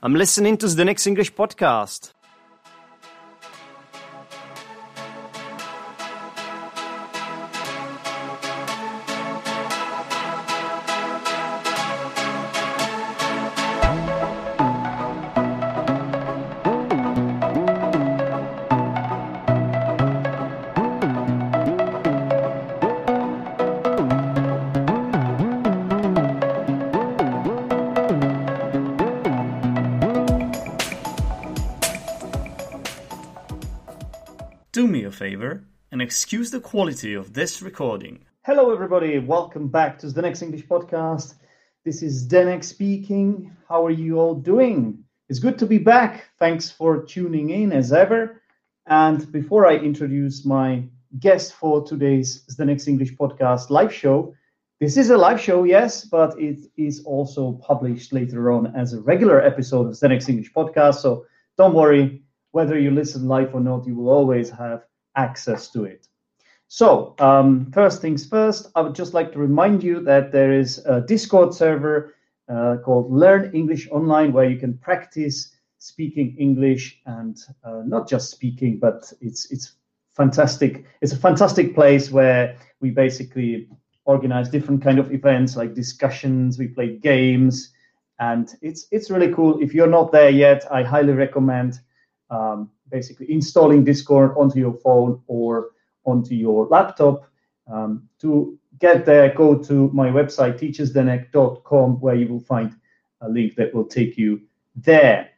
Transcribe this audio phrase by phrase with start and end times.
[0.00, 2.12] I'm listening to Zdenek's English podcast.
[36.12, 38.22] Excuse the quality of this recording.
[38.44, 39.18] Hello, everybody.
[39.18, 41.36] Welcome back to Zdenek's English Podcast.
[41.86, 43.56] This is Zdenek speaking.
[43.66, 45.02] How are you all doing?
[45.30, 46.28] It's good to be back.
[46.38, 48.42] Thanks for tuning in as ever.
[48.86, 50.84] And before I introduce my
[51.18, 54.34] guest for today's Zdenek's English Podcast live show,
[54.80, 59.00] this is a live show, yes, but it is also published later on as a
[59.00, 60.96] regular episode of Zdenek's English Podcast.
[60.96, 61.24] So
[61.56, 64.84] don't worry, whether you listen live or not, you will always have
[65.16, 66.08] access to it.
[66.68, 70.78] So, um, first things first, I would just like to remind you that there is
[70.86, 72.14] a Discord server
[72.48, 78.30] uh, called Learn English Online where you can practice speaking English and uh, not just
[78.30, 79.76] speaking, but it's it's
[80.16, 80.86] fantastic.
[81.00, 83.68] It's a fantastic place where we basically
[84.04, 86.58] organize different kind of events like discussions.
[86.58, 87.72] We play games,
[88.18, 89.60] and it's it's really cool.
[89.60, 91.80] If you're not there yet, I highly recommend
[92.30, 95.70] um, basically installing Discord onto your phone or
[96.04, 97.28] onto your laptop.
[97.66, 102.76] Um, to get there, go to my website, teacherzdenek.com, where you will find
[103.22, 104.42] a link that will take you
[104.76, 105.30] there.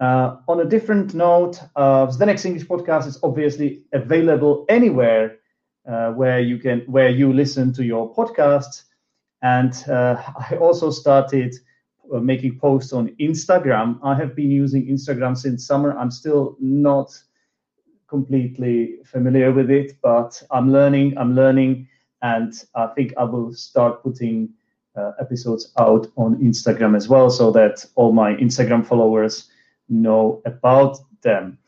[0.00, 5.38] Uh, on a different note, uh, Zdenek's English podcast is obviously available anywhere
[5.86, 8.84] uh, where you can where you listen to your podcasts.
[9.42, 11.54] And uh, I also started
[12.10, 13.98] making posts on Instagram.
[14.02, 15.96] I have been using Instagram since summer.
[15.96, 17.18] I'm still not
[18.08, 21.16] completely familiar with it, but I'm learning.
[21.18, 21.88] I'm learning,
[22.22, 24.50] and I think I will start putting
[24.96, 29.50] uh, episodes out on Instagram as well, so that all my Instagram followers
[29.88, 31.58] know about them.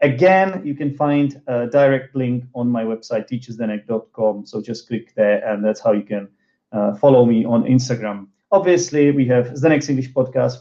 [0.00, 4.46] Again, you can find a direct link on my website, teacherzdenek.com.
[4.46, 6.28] So just click there, and that's how you can
[6.70, 8.28] uh, follow me on Instagram.
[8.52, 10.60] Obviously, we have Zdenek's English Podcast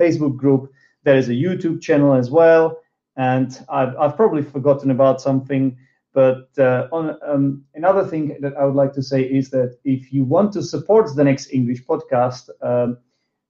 [0.00, 0.72] Facebook group.
[1.02, 2.78] There is a YouTube channel as well.
[3.16, 5.76] And I've, I've probably forgotten about something.
[6.12, 10.12] But uh, on um, another thing that I would like to say is that if
[10.12, 12.98] you want to support Zdenek's English Podcast, um,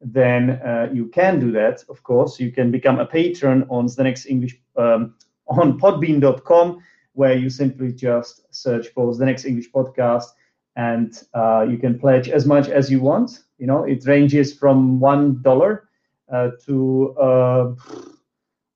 [0.01, 1.85] then uh, you can do that.
[1.89, 5.15] Of course, you can become a patron on Zdenek's English um,
[5.47, 10.29] on Podbean.com, where you simply just search for Zdenek's English Podcast,
[10.77, 13.41] and uh, you can pledge as much as you want.
[13.59, 15.89] You know, it ranges from one dollar
[16.33, 17.75] uh, to uh,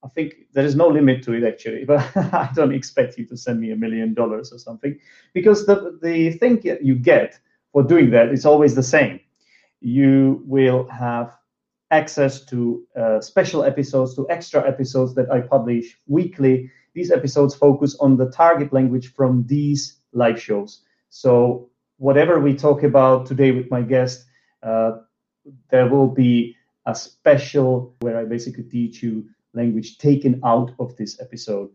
[0.04, 3.36] I think there is no limit to it actually, but I don't expect you to
[3.36, 4.98] send me a million dollars or something
[5.34, 7.38] because the the thing you get
[7.72, 9.20] for doing that is always the same.
[9.80, 11.36] You will have
[11.90, 16.70] access to uh, special episodes, to extra episodes that I publish weekly.
[16.94, 20.82] These episodes focus on the target language from these live shows.
[21.10, 24.24] So whatever we talk about today with my guest,
[24.62, 24.92] uh,
[25.70, 31.20] there will be a special where I basically teach you language taken out of this
[31.20, 31.70] episode.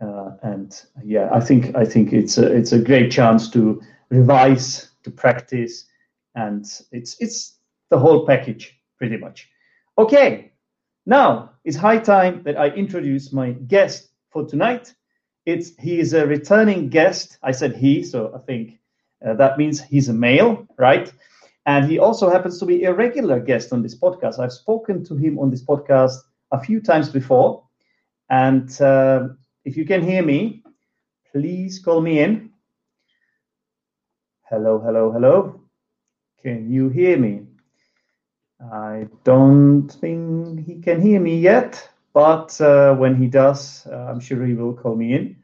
[0.00, 4.90] Uh, and yeah, I think I think it's a it's a great chance to revise,
[5.04, 5.86] to practice,
[6.34, 7.58] and it's it's
[7.90, 9.48] the whole package pretty much.
[9.98, 10.52] Okay,
[11.06, 14.94] now it's high time that I introduce my guest for tonight.
[15.46, 17.38] It's he is a returning guest.
[17.42, 18.78] I said he, so I think
[19.24, 21.12] uh, that means he's a male, right?
[21.66, 24.38] And he also happens to be a regular guest on this podcast.
[24.38, 26.16] I've spoken to him on this podcast
[26.52, 27.64] a few times before.
[28.30, 29.28] And uh,
[29.64, 30.62] if you can hear me,
[31.32, 32.50] please call me in.
[34.48, 35.60] Hello, hello, hello.
[36.42, 37.42] Can you hear me?
[38.60, 44.20] I don't think he can hear me yet, but uh, when he does, uh, I'm
[44.20, 45.36] sure he will call me in.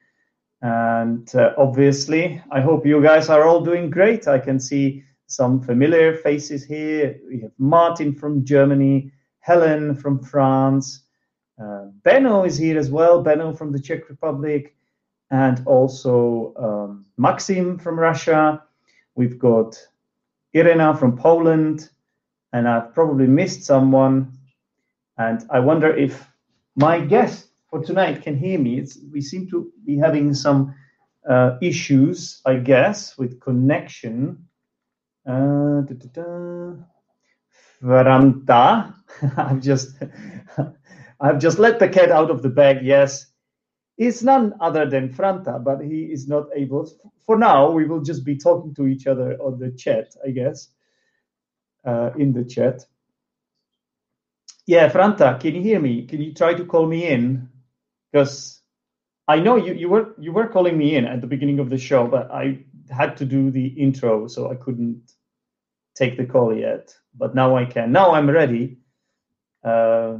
[0.62, 4.28] And uh, obviously, I hope you guys are all doing great.
[4.28, 7.18] I can see some familiar faces here.
[7.28, 11.02] We have Martin from Germany, Helen from France,
[11.62, 14.74] uh, Benno is here as well, Benno from the Czech Republic,
[15.30, 18.62] and also um, Maxim from Russia.
[19.14, 19.76] We've got
[20.54, 21.90] Irena from Poland,
[22.52, 24.38] and I've probably missed someone.
[25.18, 26.26] And I wonder if
[26.74, 28.78] my guest for tonight can hear me.
[28.80, 30.76] It's, we seem to be having some
[31.28, 34.46] uh, issues, I guess, with connection.
[35.26, 35.82] Uh.
[39.38, 39.96] I've just
[41.20, 42.84] I've just let the cat out of the bag.
[42.84, 43.26] Yes,
[43.98, 46.90] it's none other than Franta, but he is not able.
[47.26, 50.68] For now, we will just be talking to each other on the chat, I guess,
[51.86, 52.84] uh, in the chat.
[54.66, 56.06] Yeah, Franta, can you hear me?
[56.06, 57.48] Can you try to call me in?
[58.12, 58.60] Because
[59.28, 61.78] I know you, you were you were calling me in at the beginning of the
[61.78, 65.12] show, but I had to do the intro, so I couldn't
[65.94, 66.94] take the call yet.
[67.16, 67.92] But now I can.
[67.92, 68.78] Now I'm ready.
[69.64, 70.18] Uh,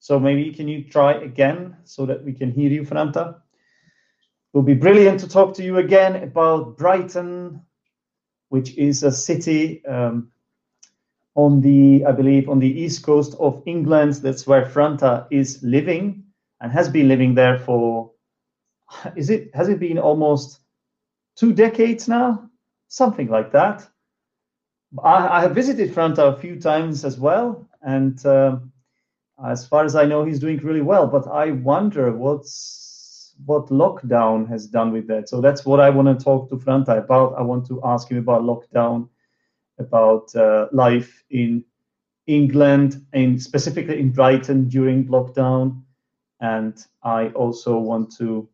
[0.00, 3.36] so maybe can you try again so that we can hear you, Franta?
[3.36, 7.62] It will be brilliant to talk to you again about Brighton,
[8.48, 10.32] which is a city um,
[11.34, 14.14] on the, I believe, on the east coast of England.
[14.14, 16.21] That's where Franta is living
[16.62, 18.10] and has been living there for.
[19.16, 20.60] Is it has it been almost
[21.36, 22.48] two decades now?
[22.88, 23.86] Something like that.
[25.02, 28.24] I, I have visited Franta a few times as well, and.
[28.24, 28.72] Um,
[29.44, 31.06] as far as I know, he's doing really well.
[31.06, 35.28] But I wonder what's what lockdown has done with that.
[35.28, 37.34] So that's what I want to talk to Franta about.
[37.36, 39.08] I want to ask him about lockdown,
[39.78, 41.64] about uh, life in
[42.26, 45.82] England and specifically in Brighton during lockdown.
[46.42, 48.46] And I also want to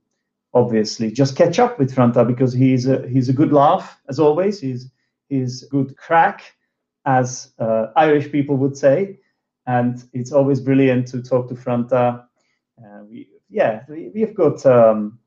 [0.55, 4.61] obviously just catch up with Franta because he's a, he's a good laugh as always.
[4.61, 4.89] He's
[5.29, 6.41] he's good craic,
[7.05, 9.19] as uh, Irish people would say
[9.69, 12.25] and it's always brilliant to talk to Franta.
[12.83, 15.19] Uh, we, yeah, we, we've got um,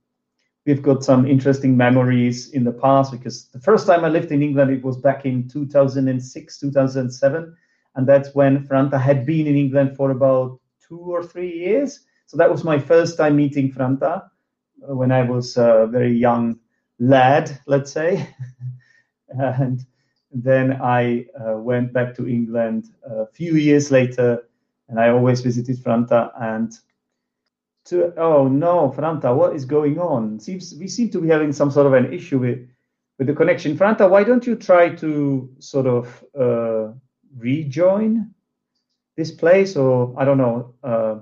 [0.66, 4.42] we've got some interesting memories in the past because the first time I lived in
[4.42, 7.56] England it was back in 2006, 2007,
[7.96, 12.00] and that's when Franta had been in England for about two or three years.
[12.32, 14.30] So that was my first time meeting Franta
[14.90, 16.62] uh, when I was a very young
[16.98, 18.26] lad, let's say,
[19.28, 19.82] and
[20.32, 24.48] then I uh, went back to England a few years later,
[24.88, 26.32] and I always visited Franta.
[26.40, 26.72] And
[27.88, 30.40] to oh no, Franta, what is going on?
[30.40, 32.66] Seems we seem to be having some sort of an issue with
[33.18, 33.78] with the connection.
[33.78, 36.94] Franta, why don't you try to sort of uh,
[37.36, 38.34] rejoin
[39.18, 41.16] this place, or I don't know, uh,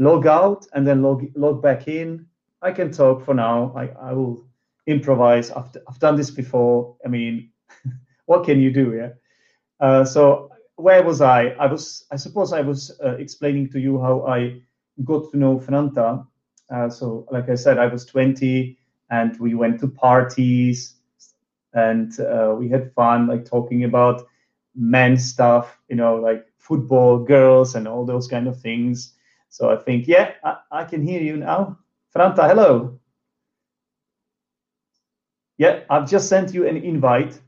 [0.00, 2.26] log out and then log log back in?
[2.62, 3.72] I can talk for now.
[3.76, 4.44] I, I will
[4.86, 5.50] improvise.
[5.50, 6.96] I've, I've done this before.
[7.04, 7.50] I mean,
[8.26, 8.94] what can you do?
[8.94, 9.10] Yeah.
[9.78, 11.48] Uh, so where was I?
[11.60, 14.60] I was, I suppose, I was uh, explaining to you how I
[15.04, 16.26] got to know Franta.
[16.70, 18.78] Uh, so, like I said, I was 20,
[19.10, 20.94] and we went to parties,
[21.74, 24.22] and uh, we had fun, like talking about
[24.74, 29.14] men stuff, you know, like football, girls, and all those kind of things.
[29.50, 31.78] So I think, yeah, I, I can hear you now.
[32.14, 32.98] Franta, hello.
[35.58, 37.38] Yeah, I've just sent you an invite.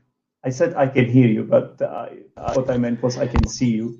[0.43, 2.07] I said I can hear you, but uh,
[2.53, 3.99] what I meant was I can see you.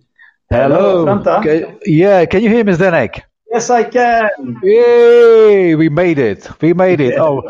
[0.49, 1.05] Hello.
[1.05, 3.23] Hello can, yeah, can you hear me, Zdenek?
[3.49, 4.59] Yes, I can.
[4.61, 5.75] Yay!
[5.75, 6.49] We made it.
[6.61, 7.17] We made it.
[7.17, 7.43] Oh,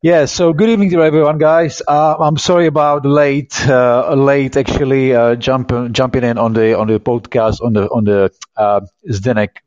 [0.00, 0.26] yeah.
[0.26, 1.82] So good evening to everyone, guys.
[1.86, 6.86] Uh, I'm sorry about late, uh, late actually uh, jumping jumping in on the on
[6.86, 8.80] the podcast on the on the uh,
[9.10, 9.58] Zdenek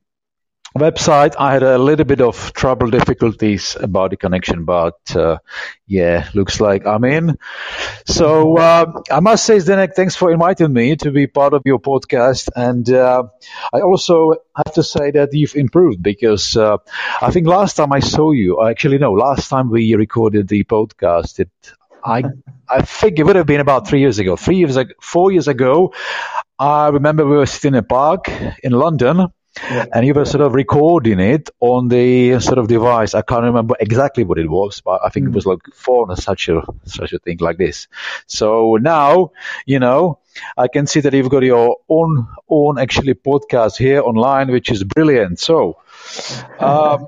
[0.77, 1.36] website.
[1.39, 5.38] I had a little bit of trouble difficulties about the connection, but uh,
[5.88, 7.38] yeah, looks like I'm in.
[8.06, 11.79] So uh, I must say, Zdenek, thanks for inviting me to be part of your
[11.79, 12.50] podcast.
[12.55, 13.24] And uh,
[13.74, 16.77] I also have to say that you've improved because uh,
[17.22, 21.39] I think last time I saw you, actually no, last time we recorded the podcast,
[21.39, 21.50] it
[22.03, 22.24] I
[22.70, 24.36] I think it would have been about three years ago.
[24.36, 25.94] Three years ago, four years ago,
[26.60, 28.29] I remember we were sitting in a park
[28.63, 29.27] in London
[29.63, 29.85] yeah.
[29.93, 33.13] And you were sort of recording it on the sort of device.
[33.13, 35.29] I can't remember exactly what it was, but I think mm.
[35.29, 37.88] it was like phone or such a such a thing like this.
[38.27, 39.31] So now,
[39.65, 40.19] you know,
[40.57, 44.83] I can see that you've got your own own actually podcast here online, which is
[44.83, 45.39] brilliant.
[45.39, 45.77] So.
[46.59, 47.07] Um,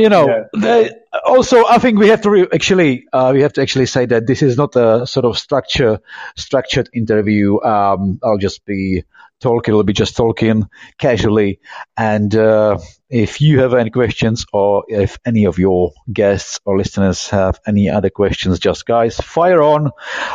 [0.00, 0.44] you know, yeah.
[0.56, 0.90] they,
[1.24, 4.26] also I think we have to re- actually uh, we have to actually say that
[4.26, 6.00] this is not a sort of structure
[6.36, 7.60] structured interview.
[7.60, 9.04] Um, I'll just be
[9.40, 10.68] talking, it will be just talking
[10.98, 11.60] casually.
[11.96, 12.78] And uh,
[13.08, 17.88] if you have any questions, or if any of your guests or listeners have any
[17.88, 19.90] other questions, just guys, fire on.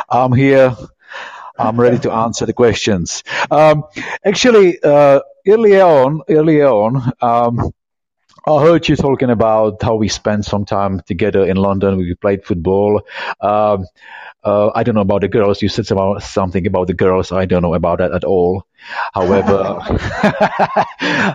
[0.08, 0.76] I'm here.
[1.58, 3.22] I'm ready to answer the questions.
[3.50, 3.84] Um,
[4.24, 7.72] actually, uh, earlier on, earlier on, um,
[8.48, 11.96] I heard you talking about how we spent some time together in London.
[11.96, 13.02] We played football.
[13.40, 13.86] Um,
[14.44, 15.60] uh, I don't know about the girls.
[15.60, 17.32] You said about something about the girls.
[17.32, 18.64] I don't know about that at all.
[19.12, 19.80] However,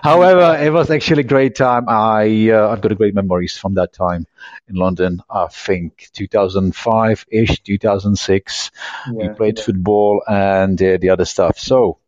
[0.02, 1.84] however, it was actually a great time.
[1.86, 4.26] I uh, I've got great memories from that time
[4.66, 5.22] in London.
[5.28, 8.70] I think 2005 ish, 2006.
[9.06, 11.58] Yeah, we played football and uh, the other stuff.
[11.58, 11.98] So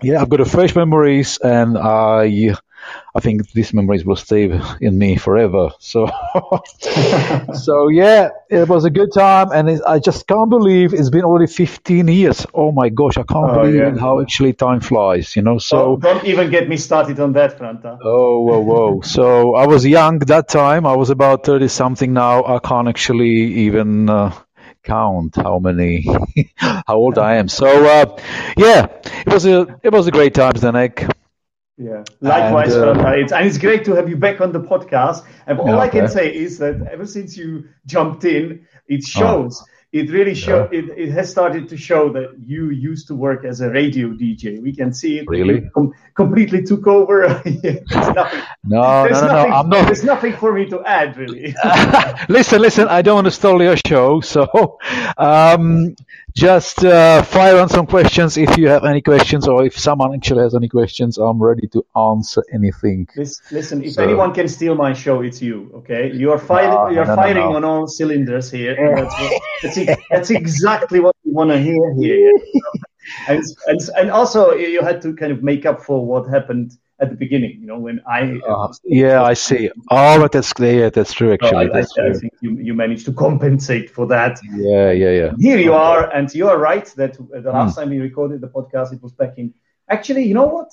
[0.00, 2.54] yeah, I've got a fresh memories, and I
[3.14, 5.70] I think these memories will stay in me forever.
[5.78, 6.08] So,
[7.54, 11.24] so yeah, it was a good time, and it, I just can't believe it's been
[11.24, 12.46] already 15 years.
[12.54, 13.98] Oh my gosh, I can't Oh, believe yeah.
[13.98, 15.36] how actually time flies.
[15.36, 15.96] You know, so.
[15.96, 17.82] don't, don't even get me started on that front.
[17.82, 17.96] huh?
[18.02, 19.00] Oh, whoa, whoa.
[19.02, 20.86] So I was young that time.
[20.86, 22.44] I was about 30 something now.
[22.44, 23.30] I can't actually
[23.66, 24.32] even uh,
[24.82, 26.06] count how many,
[26.56, 27.48] how old I am.
[27.48, 28.20] So, uh,
[28.56, 28.86] yeah,
[29.26, 31.10] it was a, it was a great time, Zdenek.
[31.78, 35.24] Yeah, likewise, And, uh, It's, and it's great to have you back on the podcast.
[35.46, 36.12] And all Yeah, I can okay.
[36.12, 39.64] say is that ever since you jumped in, it shows.
[39.90, 40.68] It really show.
[40.70, 44.60] It, it has started to show that you used to work as a radio DJ.
[44.60, 45.24] We can see it.
[45.28, 45.70] Really?
[45.74, 47.26] Com- completely took over.
[47.46, 48.42] nothing.
[48.64, 49.54] No, there's no, no, no.
[49.54, 49.86] I'm not.
[49.86, 51.54] There's nothing for me to add, really.
[52.28, 52.86] listen, listen.
[52.88, 54.78] I don't want to stall your show, so
[55.16, 55.96] um,
[56.38, 60.42] just uh, fire on some questions if you have any questions, or if someone actually
[60.42, 61.18] has any questions.
[61.18, 63.08] I'm ready to answer anything.
[63.16, 65.70] Listen, if So- anyone can steal my show, it's you.
[65.74, 66.70] Okay, you are firing.
[66.74, 67.56] No, you are no, firing no.
[67.56, 68.74] on all cylinders here.
[68.74, 72.30] and That's, what, that's, e- that's exactly what we want to hear here.
[73.28, 77.10] and, and and also you had to kind of make up for what happened at
[77.10, 77.58] the beginning.
[77.60, 78.40] You know, when I.
[78.48, 79.70] Uh, yeah, I see.
[79.90, 81.32] Oh, but that's yeah, that's true.
[81.42, 82.12] I, Actually, I, that's I true.
[82.12, 84.38] think you, you managed to compensate for that.
[84.56, 85.32] Yeah, yeah, yeah.
[85.38, 87.56] Here you are, and you are right that uh, the Hmm.
[87.58, 89.52] last time we recorded the podcast, it was back in.
[89.88, 90.70] Actually, you know what?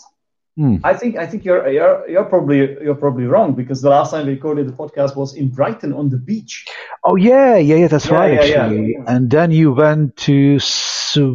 [0.57, 0.77] Hmm.
[0.85, 4.25] I think I think you're you're you're probably you're probably wrong because the last time
[4.25, 6.65] we recorded the podcast was in Brighton on the beach.
[7.03, 7.87] Oh yeah, yeah, yeah.
[7.87, 9.03] That's Yeah, right, yeah, yeah.
[9.05, 10.59] And then you went to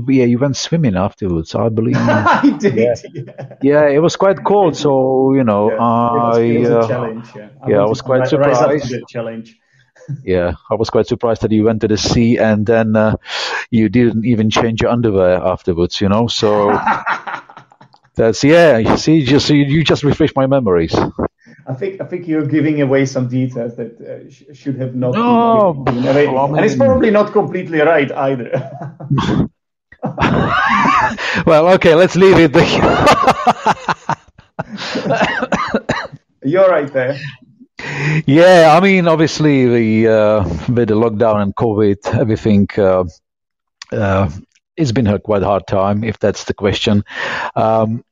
[0.09, 1.97] yeah, you went swimming afterwards, I believe.
[1.99, 2.75] I did.
[2.77, 2.95] Yeah.
[3.13, 3.57] Yeah.
[3.63, 6.89] yeah, it was quite cold, so you know, Yeah, it was, I it was uh,
[6.89, 7.27] challenge.
[7.37, 9.09] Yeah, yeah, I was quite ri- rise up to surprised.
[9.09, 9.61] challenge.
[10.25, 13.17] yeah, I was quite surprised that you went to the sea and then uh,
[13.71, 16.01] you didn't even change your underwear afterwards.
[16.01, 16.71] You know, so
[18.21, 18.77] that's yeah.
[18.79, 20.95] You see, just you, you just refresh my memories.
[21.67, 25.15] I think I think you're giving away some details that uh, sh- should have not
[25.15, 26.27] No, been given away.
[26.27, 28.51] well, I and it's probably not completely right either.
[31.47, 32.53] well, okay, let's leave it
[36.45, 37.17] you're right there.
[38.27, 43.05] Yeah, I mean, obviously, the uh, with the lockdown and COVID, everything, uh,
[43.93, 44.29] uh,
[44.77, 47.03] it's been a quite hard time, if that's the question.
[47.57, 48.05] Um,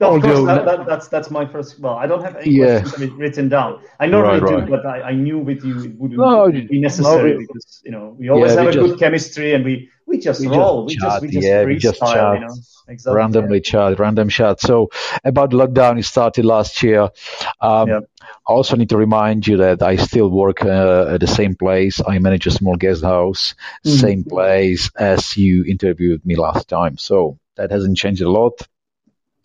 [0.00, 1.80] No, of course, that, that, that's that's my first.
[1.80, 2.80] Well, I don't have any Yeah.
[2.82, 3.80] questions written down.
[3.98, 4.70] I normally Right, do, right.
[4.70, 8.14] but I, I knew with you it wouldn't No, be necessary no, because you know
[8.16, 10.86] we always Yeah, have we a just- good chemistry and we we just we roll.
[10.86, 12.54] just we just we chat, just yeah, we just chat you know.
[12.90, 13.16] Exactly.
[13.16, 14.60] randomly chat, random chat.
[14.60, 14.88] So
[15.24, 17.08] about lockdown, it started last year.
[17.60, 18.00] Um, Yeah.
[18.48, 22.00] I also need to remind you that I still work uh, at the same place.
[22.06, 23.54] I manage a small guest house,
[23.84, 23.90] Mhm.
[24.06, 26.96] same place as you interviewed me last time.
[26.98, 28.54] So that hasn't changed a lot.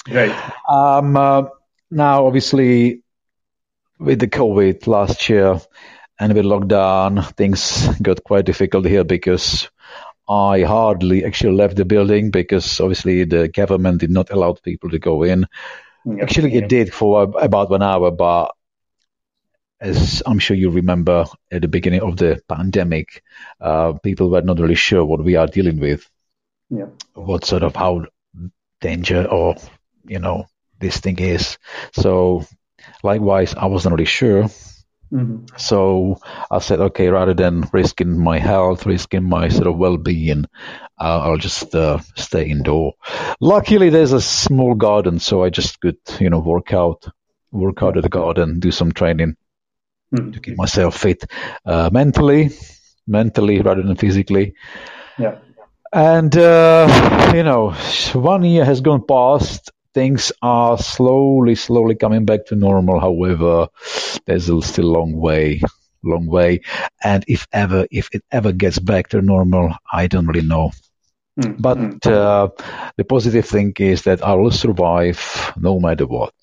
[0.06, 0.36] Great.
[0.70, 1.44] Um, uh,
[1.90, 3.02] now, obviously,
[4.00, 5.60] with the COVID last year
[6.20, 9.70] and with lockdown, things got quite difficult here because
[10.28, 15.00] I hardly actually left the building because obviously the government did not allow people to
[15.00, 15.48] go in.
[16.06, 16.24] Yeah.
[16.24, 16.64] Actually, Yeah.
[16.64, 18.52] it did for about one hour, but
[19.80, 23.22] as I'm sure you remember at the beginning of the pandemic,
[23.60, 26.10] uh, people were not really sure what we are dealing with
[26.70, 26.88] Yeah.
[27.14, 28.06] what sort of how
[28.80, 29.56] danger or
[30.06, 30.46] you know
[30.80, 31.58] this thing is.
[31.94, 32.46] So
[33.04, 34.50] likewise, I wasn't really sure.
[35.12, 35.48] Mhm.
[35.60, 36.18] So
[36.50, 40.46] I said, okay, rather than risking my health, risking my sort of well-being,
[41.00, 42.94] uh, I'll just uh, stay indoor.
[43.40, 47.06] Luckily, there's a small garden, so I just could, you know, work out,
[47.52, 49.36] work out at the garden, do some training
[50.14, 50.34] Mhm.
[50.34, 51.24] to keep myself fit,
[51.66, 52.50] uh, mentally,
[53.08, 54.54] mentally rather than physically.
[55.20, 55.36] Yeah.
[55.92, 57.72] And, uh, you know,
[58.14, 59.72] one year has gone past.
[59.94, 63.00] Things are slowly, slowly coming back to normal.
[63.00, 63.68] However,
[64.26, 65.62] there's still a long way,
[66.04, 66.62] long way.
[67.04, 70.72] And if ever, if it ever gets back to normal, I don't really know.
[71.40, 71.56] Mhm.
[71.62, 72.12] But Mhm.
[72.12, 72.48] uh,
[72.98, 75.20] the positive thing is that I will survive
[75.58, 76.34] no matter what.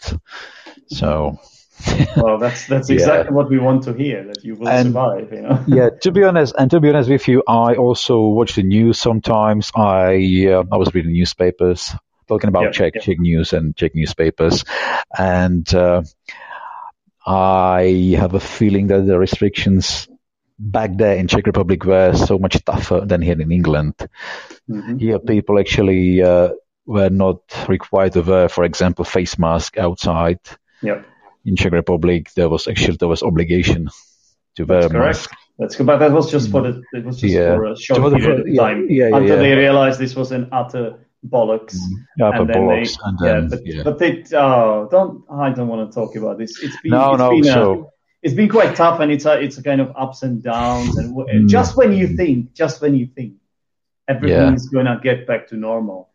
[0.89, 1.39] So,
[2.17, 2.95] well, that's that's Yeah.
[2.95, 5.33] exactly what we want to hear that you will And- survive.
[5.33, 5.59] You know.
[5.67, 8.99] yeah, to be honest, and to be honest with you, I also watch the news
[8.99, 9.71] sometimes.
[9.75, 11.95] I uh, I was reading newspapers,
[12.31, 13.03] talking about Yeah, Czech yeah.
[13.03, 14.65] Czech news and Czech newspapers,
[15.19, 16.03] and uh,
[17.27, 20.09] I have a feeling that the restrictions
[20.59, 23.95] back there in Czech Republic were so much tougher than here in England.
[24.69, 24.99] Mm-hmm.
[24.99, 26.51] Here, people actually uh,
[26.87, 30.39] were not required to wear, for example, face mask outside.
[30.83, 31.07] Yep.
[31.45, 33.89] In Czech Republic, there was actually there was obligation
[34.57, 35.19] to wear That's a correct.
[35.19, 35.31] mask.
[35.59, 37.57] That's good, but that was just for the it was just Yeah.
[37.57, 39.43] for a short period of time yeah, yeah, until yeah.
[39.43, 41.77] they realized this was an utter bollocks.
[42.17, 43.83] Yeah, for and then bollocks, they, and yeah, but, yeah.
[43.83, 46.63] but they oh don't I don't want to talk about this.
[46.63, 47.47] It's been No, it's no, been
[47.85, 47.87] a-
[48.23, 51.15] it's been quite tough and it's a, it's a kind of ups and downs and
[51.17, 51.49] Mm.
[51.49, 53.35] just when you think just when you think
[54.09, 54.53] everything Yeah.
[54.55, 56.11] is gonna get back to normal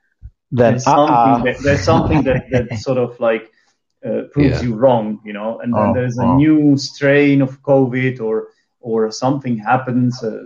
[0.52, 1.44] Then there's something uh-uh.
[1.46, 3.52] that, there's something that, that sort of like
[4.06, 4.68] uh, proves Yeah.
[4.68, 6.36] you wrong, you know, and then Oh, there's a oh.
[6.38, 8.50] new strain of COVID or
[8.82, 10.24] or something happens.
[10.24, 10.46] Uh,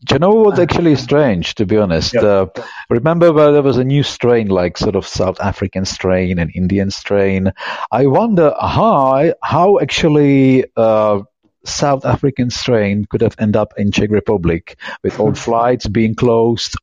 [0.00, 2.14] the- Do you know what actually strange, to be honest?
[2.14, 2.20] Yeah.
[2.22, 2.46] Uh,
[2.90, 6.90] remember where there was a new strain, like sort of South African strain and Indian
[6.90, 7.52] strain?
[7.90, 11.22] I wonder how, how actually uh,
[11.64, 16.76] South African strain could have ended up in Czech Republic with all flights being closed,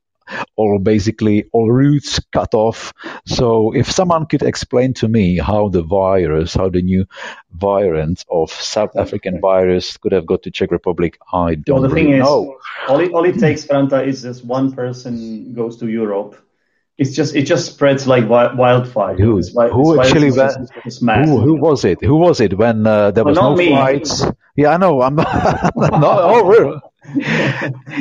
[0.55, 2.93] or basically all routes cut off.
[3.25, 7.05] So if someone could explain to me how the virus, how the new
[7.51, 11.95] variant of South African virus could have got to Czech Republic, I don't well, the
[11.95, 12.57] really thing is, know.
[12.87, 16.35] all it, all it takes, Franta, is just one person goes to Europe.
[16.97, 19.15] It's just it just spreads like wildfire.
[19.17, 21.01] Who- who this actually is just.
[21.01, 22.01] Who, who was it?
[22.01, 23.67] Who was it when uh, there Well, was no me.
[23.67, 24.23] flights?
[24.55, 25.01] Yeah, I know.
[25.01, 25.75] I'm not.
[25.75, 26.79] not oh, really?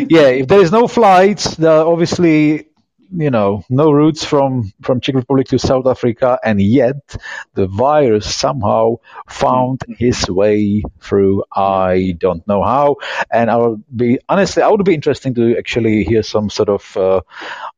[0.08, 2.68] yeah, if there is no flights, there are obviously,
[3.10, 7.16] you know, no routes from from Czech Republic to South Africa, and yet
[7.54, 8.96] the virus somehow
[9.28, 11.44] found his way through.
[11.54, 12.96] I don't know how,
[13.30, 16.96] and I would be honestly, I would be interesting to actually hear some sort of
[16.96, 17.20] uh,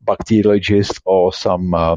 [0.04, 1.75] bacteriologist or some.
[1.75, 1.97] Uh,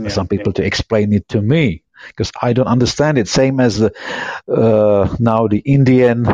[0.00, 3.28] Yeah, some people to explain it to me because I don't understand it.
[3.28, 3.92] Same as the,
[4.48, 6.26] uh, now the Indian,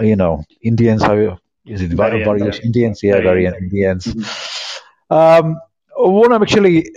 [0.00, 1.02] you know, Indians.
[1.02, 1.90] How is it?
[1.92, 2.64] Variant, various yeah.
[2.64, 3.56] Indians, yeah, Variant.
[3.56, 4.28] variant Indians.
[5.10, 5.60] Um,
[5.96, 6.90] what I'm actually,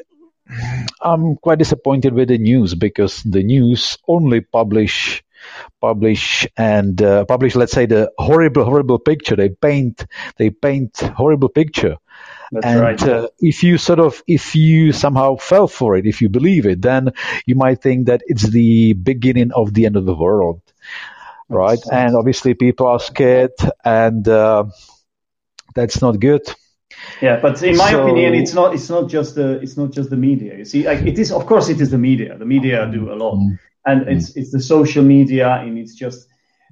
[1.01, 5.24] I'm quite disappointed with the news because the news only publish
[5.82, 10.05] publish and uh, publish let's say the horrible horrible picture they paint
[10.38, 11.98] they paint horrible picture
[12.53, 13.01] That's and right.
[13.03, 16.79] uh, if you sort of if you somehow fell for it if you believe it
[16.81, 17.11] then
[17.48, 20.61] you might think that it's the beginning of the end of the world
[21.50, 23.51] right That's- and obviously people are scared
[23.83, 24.66] and uh,
[25.75, 26.46] that's not good
[27.22, 28.70] Yeah, but in my So- opinion, it's not.
[28.75, 29.48] It's not just the.
[29.63, 30.51] It's not just the media.
[30.59, 31.31] You see, like it is.
[31.31, 32.37] Of course, it is the media.
[32.37, 33.57] The media do a lot, Mm.
[33.89, 36.20] and it's it's the social media, and it's just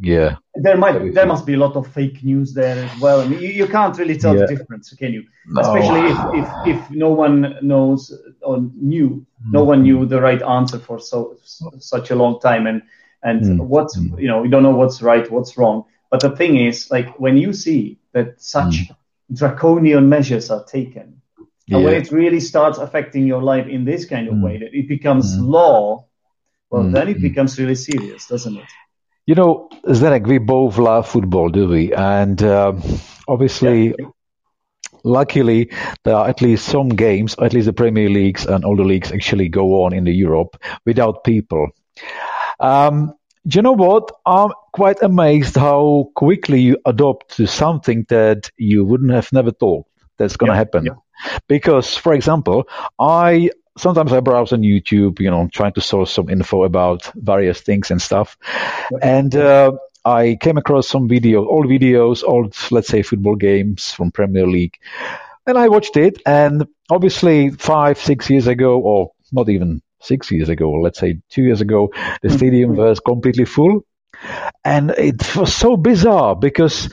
[0.02, 1.14] yeah there might Everything.
[1.16, 3.22] there must be a lot of fake news there as well.
[3.22, 4.46] I mean, you, you can't really tell Yeah.
[4.46, 5.24] the difference, can you?
[5.46, 5.62] No.
[5.62, 8.12] Especially if, if if no one knows
[8.42, 9.52] or knew, Mm.
[9.54, 11.38] no one knew the right answer for so
[11.80, 12.82] such a long time, and
[13.24, 13.68] and Mm.
[13.68, 15.86] what's you know we don't know what's right, what's wrong.
[16.12, 18.92] But the thing is, like when you see that such
[19.34, 21.22] draconian measures are taken,
[21.72, 24.42] and when it really starts affecting your life in this kind of Mm.
[24.42, 25.48] way, that it becomes Mm.
[25.58, 26.06] law,
[26.70, 26.94] well, Mm.
[26.94, 27.22] then it Mm.
[27.22, 28.72] becomes really serious, doesn't it?
[29.32, 31.94] You know, Zdenek, we both love football, do we?
[31.94, 32.82] And um,
[33.28, 34.08] obviously, Yeah.
[35.04, 35.72] luckily,
[36.04, 39.12] there are at least some games, at least the Premier Leagues and all the leagues
[39.12, 41.70] actually go on in the Europe without people.
[42.60, 43.13] Um,
[43.48, 44.12] do you know what?
[44.26, 49.86] I'm quite amazed how quickly you adopt to something that you wouldn't have never thought
[50.17, 50.86] that's going to Yeah, happen.
[50.86, 50.96] yeah.
[51.48, 52.67] Because, for example,
[53.00, 57.62] I sometimes I browse on YouTube, you know, trying to source some info about various
[57.62, 58.38] things and stuff,
[59.02, 64.12] and uh, I came across some video, old videos, old let's say football games from
[64.12, 64.78] Premier League,
[65.46, 66.22] and I watched it.
[66.26, 71.44] And obviously, five, six years ago, or not even six years ago, let's say two
[71.44, 73.86] years ago, the stadium was completely full,
[74.64, 76.90] and it was so bizarre because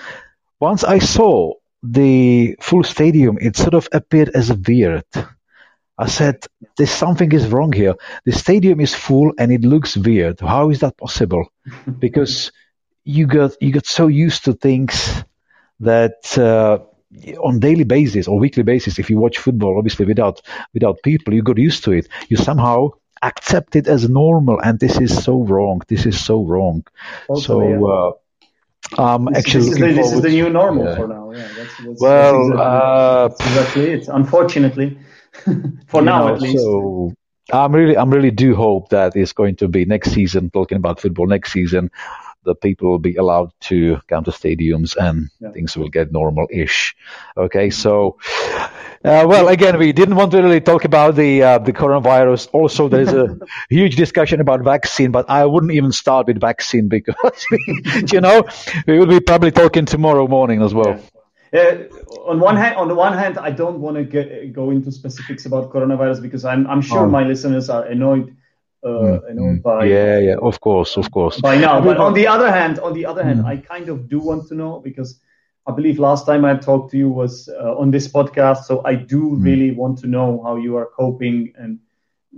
[0.60, 5.04] once I saw the full stadium, it sort of appeared as weird.
[5.98, 6.44] I said,
[6.76, 7.94] "There's something is wrong here.
[8.24, 10.40] The stadium is full and it looks weird.
[10.40, 11.52] How is that possible?"
[11.98, 12.52] because
[13.04, 15.24] you got you got so used to things
[15.80, 16.78] that uh,
[17.42, 20.40] on daily basis or weekly basis, if you watch football, obviously without
[20.74, 22.08] without people, you got used to it.
[22.28, 22.90] You somehow
[23.22, 25.82] accept it as normal, and this is so wrong.
[25.88, 26.84] This is so wrong.
[27.28, 27.36] Yeah.
[27.36, 27.88] so.
[27.88, 28.12] Uh,
[28.96, 30.96] I'm This, actually this, is the, this is the new normal Yeah.
[30.96, 31.30] for now.
[31.30, 34.08] Yeah, that's, that's, Well, that's uh, exactly, that's exactly it.
[34.08, 34.98] Unfortunately,
[35.86, 36.64] for you now know, at least.
[36.64, 37.12] So
[37.52, 40.50] I'm really, I'm really do hope that it's going to be next season.
[40.50, 41.90] Talking about football next season,
[42.44, 45.52] the people will be allowed to come to stadiums and Yeah.
[45.52, 46.94] things will get normal-ish.
[47.36, 48.16] Okay, so
[49.04, 52.48] uh, well, again, we didn't want to really talk about the uh, the coronavirus.
[52.52, 53.38] Also, there is a
[53.70, 57.46] huge discussion about vaccine, but I wouldn't even start with vaccine because
[58.12, 58.44] you know
[58.86, 60.98] we will be probably talking tomorrow morning as well.
[61.52, 61.74] Uh,
[62.30, 65.46] on one hand, on the one hand, I don't want to get go into specifics
[65.46, 67.10] about coronavirus because I'm I'm sure Oh.
[67.18, 68.34] my listeners are annoyed
[68.84, 71.40] uh, annoyed by Yeah, yeah, of course, of course.
[71.40, 71.80] by now.
[71.80, 73.46] But on the other hand, on the other hand, Mm.
[73.52, 75.20] I kind of do want to know because
[75.66, 78.64] I believe last time I talked to you was uh, on this podcast.
[78.68, 79.44] So I do Mm.
[79.44, 81.78] really want to know how you are coping and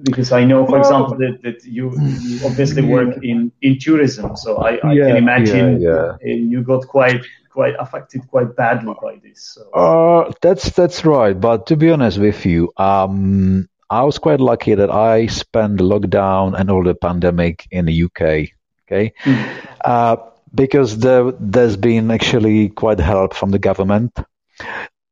[0.05, 4.37] because I know, for Well- example, that, that you, you obviously work in, in tourism.
[4.37, 8.95] So I, I Yeah, can imagine yeah, uh, you got quite quite affected quite badly
[9.03, 9.55] by this.
[9.55, 9.63] So.
[9.73, 11.39] Uh, that's that's right.
[11.39, 15.85] But to be honest with you, um, I was quite lucky that I spent the
[15.85, 18.51] lockdown and all the pandemic in the UK.
[18.87, 19.67] Okay, Mm.
[19.85, 20.17] uh,
[20.55, 24.13] because there there's been actually quite help from the government.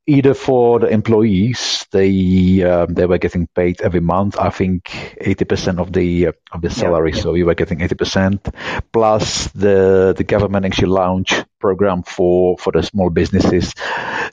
[0.09, 4.39] Either for the employees, they um, they were getting paid every month.
[4.39, 4.91] I think
[5.21, 7.21] eighty percent of the uh, of the salary, yeah.
[7.21, 8.49] so you were getting eighty percent.
[8.91, 13.75] Plus, the the government actually launched program for for the small businesses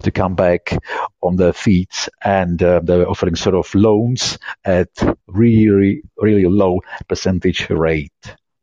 [0.03, 0.77] to come back
[1.21, 4.89] on their feet, and uh, they were offering sort of loans at
[5.27, 8.13] really really low percentage rate,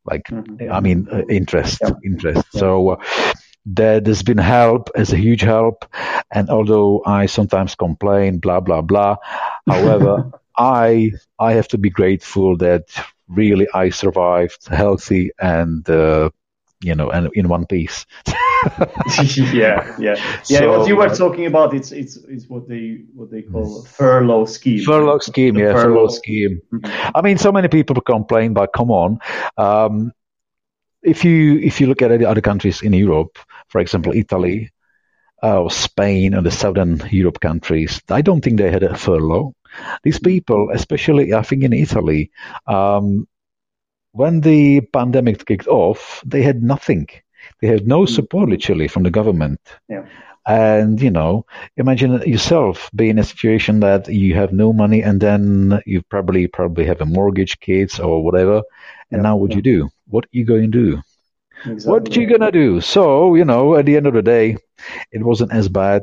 [0.06, 0.70] like Mhm.
[0.72, 1.92] I mean uh, interest Yeah.
[2.04, 2.44] interest.
[2.52, 2.90] So.
[2.90, 2.96] Uh,
[3.64, 5.84] there, there's been help, as a huge help,
[6.32, 9.16] and although I sometimes complain, blah blah blah.
[9.68, 12.84] However, I I have to be grateful that
[13.28, 16.30] really I survived healthy and uh,
[16.82, 18.06] you know and in one piece.
[19.52, 20.16] yeah, yeah,
[20.48, 20.60] yeah.
[20.60, 23.80] So, what you were uh, talking about, it's it's it's what they what they call
[23.80, 24.82] a furlough scheme.
[24.84, 26.08] furlough scheme, The yeah, furlough, furlough.
[26.08, 26.60] scheme.
[26.72, 27.10] Mhm.
[27.14, 29.18] I mean, so many people complain, but come on.
[29.56, 30.12] Um,
[31.02, 33.38] if you if you look at the other countries in Europe,
[33.68, 34.70] for example, Italy,
[35.42, 39.54] uh, or Spain, and the southern Europe countries, I don't think they had a furlough.
[40.02, 42.30] These people, especially I think in Italy,
[42.66, 43.26] um,
[44.12, 47.08] when the pandemic kicked off, they had nothing.
[47.60, 49.60] They had no support literally from the government.
[49.88, 50.04] Yeah.
[50.46, 55.20] And you know, imagine yourself being in a situation that you have no money, and
[55.20, 58.62] then you probably probably have a mortgage, kids, or whatever.
[59.12, 59.56] And Yeah, now, what yeah.
[59.56, 59.90] you do?
[60.12, 61.02] What you going to do?
[61.64, 61.90] Exactly.
[61.92, 62.80] What you gonna do?
[62.80, 64.56] So you know, at the end of the day,
[65.12, 66.02] it wasn't as bad.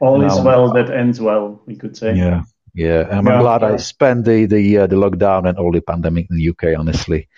[0.00, 2.16] All is well that ends well, we could say.
[2.16, 2.42] Yeah,
[2.74, 3.06] yeah.
[3.10, 6.42] I'm glad I spent the the uh, the lockdown and all the pandemic in the
[6.52, 7.28] UK, honestly,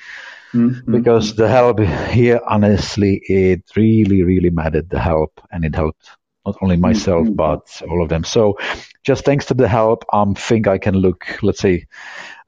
[0.54, 0.86] Mhm.
[0.96, 4.88] because the help here, honestly, it really really mattered.
[4.88, 6.08] The help, and it helped
[6.46, 7.36] not only myself Mhm.
[7.36, 8.24] but all of them.
[8.24, 8.58] So,
[9.02, 11.86] just thanks to the help, I um, think I can look, let's say,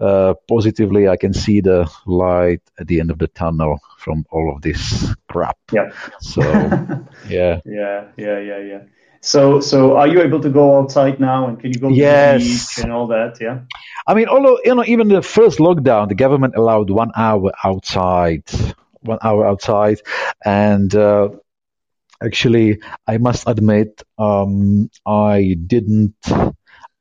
[0.01, 1.09] uh, positively.
[1.09, 5.15] I can see the light at the end of the tunnel from all of this
[5.29, 5.59] crap.
[5.73, 5.91] Yeah.
[6.21, 6.41] So,
[7.29, 7.61] yeah.
[7.65, 8.81] yeah, yeah, yeah, yeah.
[9.21, 12.43] So, so are you able to go outside now, and can you go to Yes.
[12.43, 13.39] the beach and all that?
[13.41, 13.61] Yeah.
[14.07, 18.45] I mean, although you know, even the first lockdown, the government allowed one hour outside,
[19.01, 20.01] one hour outside,
[20.45, 21.31] and uh,
[22.23, 26.15] actually, I must admit, um, I didn't,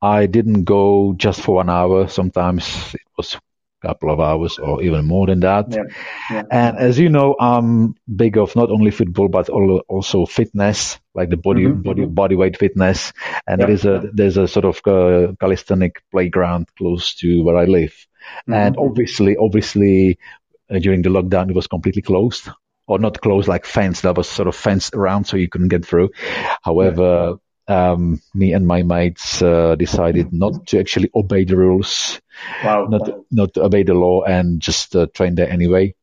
[0.01, 2.07] I didn't go just for one hour.
[2.07, 5.75] Sometimes it was a couple of hours or even more than that.
[5.75, 5.83] Yeah.
[6.29, 6.43] yeah.
[6.51, 11.37] And as you know, I'm big of not only football but also fitness, like the
[11.37, 13.13] body Mhm, body body weight fitness.
[13.47, 13.67] And Yeah.
[13.67, 17.93] there is a there's a sort of uh, calisthenic playground close to where I live.
[18.51, 18.79] And Mhm.
[18.79, 20.17] obviously, obviously,
[20.69, 22.49] uh, during the lockdown, it was completely closed,
[22.87, 24.01] or not closed like fence.
[24.01, 26.09] There was sort of fence around, so you couldn't get through.
[26.61, 27.37] However.
[27.67, 32.21] Um, me and my mates uh, decided not to actually obey the rules,
[32.63, 32.85] Wow.
[32.85, 35.95] not to, not to obey the law, and just uh, train there anyway.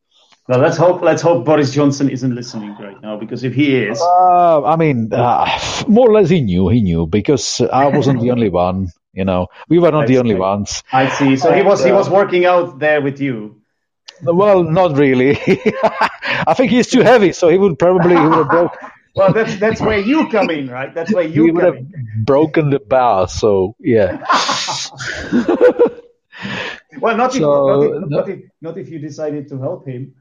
[0.49, 1.03] Well, let's hope.
[1.03, 5.15] Let's hope Boris Johnson isn't listening right now, because if he is, Uh, I mean,
[5.15, 5.47] uh,
[5.87, 8.89] more or less he knew, he knew, because I wasn't the only one.
[9.13, 10.83] You know, we were not the only ones.
[10.93, 11.37] I see.
[11.37, 13.62] So he was he was working out there with you.
[14.23, 15.39] Well, not really.
[16.47, 18.77] I think he's too heavy, so he would probably he would have, broke,
[19.15, 20.95] Well, that's that's where you come in, right?
[20.95, 21.93] That's where he you would have in.
[22.25, 23.29] broken the bar.
[23.29, 24.25] So yeah,
[27.01, 30.15] Well, not if, So, not, if, not, if, not if you decided to help him.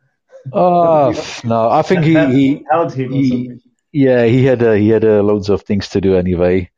[0.52, 3.62] uh, no, I think he, he held him or he- something.
[3.94, 6.70] yeah he had uh, he had uh, loads of things to do anyway.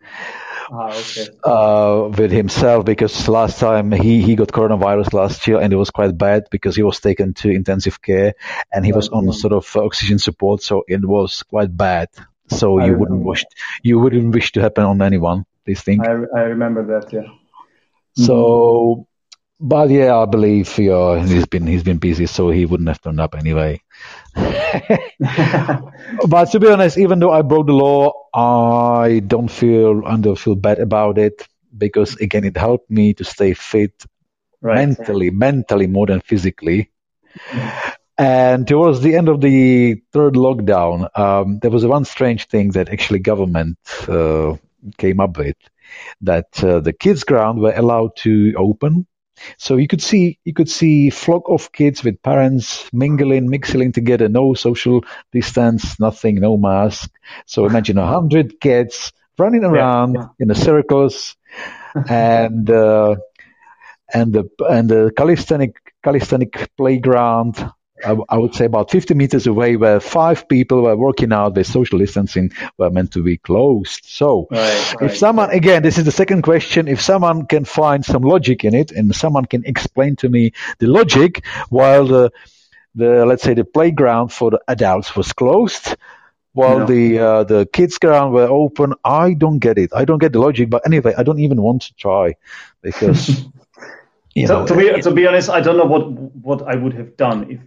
[0.75, 1.27] Ah, okay.
[1.43, 5.91] uh, with himself because last time he, he got coronavirus last year and it was
[5.91, 8.33] quite bad because he was taken to intensive care
[8.73, 9.33] and he was on yeah.
[9.33, 12.09] sort of oxygen support, so it was quite bad.
[12.47, 13.45] So I you wouldn't wish
[13.83, 15.45] you wouldn't wish to happen on anyone.
[15.63, 16.01] This thing.
[16.01, 17.13] I, I remember that.
[17.13, 17.29] Yeah.
[18.15, 19.07] So,
[19.59, 23.21] but yeah, I believe yeah, he's been he's been busy, so he wouldn't have turned
[23.21, 23.81] up anyway.
[26.27, 30.37] but to be honest, even though I broke the law, I don't feel I don't
[30.37, 34.05] feel bad about it because again, it helped me to stay fit
[34.61, 34.75] right.
[34.75, 36.89] mentally, mentally more than physically.
[38.17, 42.89] And towards the end of the third lockdown, um, there was one strange thing that
[42.89, 44.55] actually government uh,
[44.97, 45.57] came up with
[46.21, 49.07] that uh, the kids' ground were allowed to open.
[49.57, 54.29] So you could see you could see flock of kids with parents mingling, mixing together,
[54.29, 57.11] no social distance, nothing, no mask.
[57.45, 60.27] So imagine a hundred kids running around yeah.
[60.39, 61.35] in the circles,
[62.09, 63.15] and uh,
[64.13, 67.71] and the and the calisthenic calisthenic playground
[68.05, 71.67] I, I, would say about 50 meters away where five people were working out with
[71.67, 74.05] social distancing were meant to be closed.
[74.05, 75.57] So right, right, if someone, right.
[75.57, 79.15] again, this is the second question, if someone can find some logic in it and
[79.15, 82.31] someone can explain to me the logic while the,
[82.95, 85.95] the let's say the playground for the adults was closed,
[86.53, 86.85] while no.
[86.85, 88.93] the uh, the kids ground were open.
[89.03, 89.91] I don't get it.
[89.95, 90.69] I don't get the logic.
[90.69, 92.35] But anyway, I don't even want to try
[92.81, 93.45] because.
[94.35, 97.15] You know, to, be to be honest, I don't know what what I would have
[97.17, 97.59] done if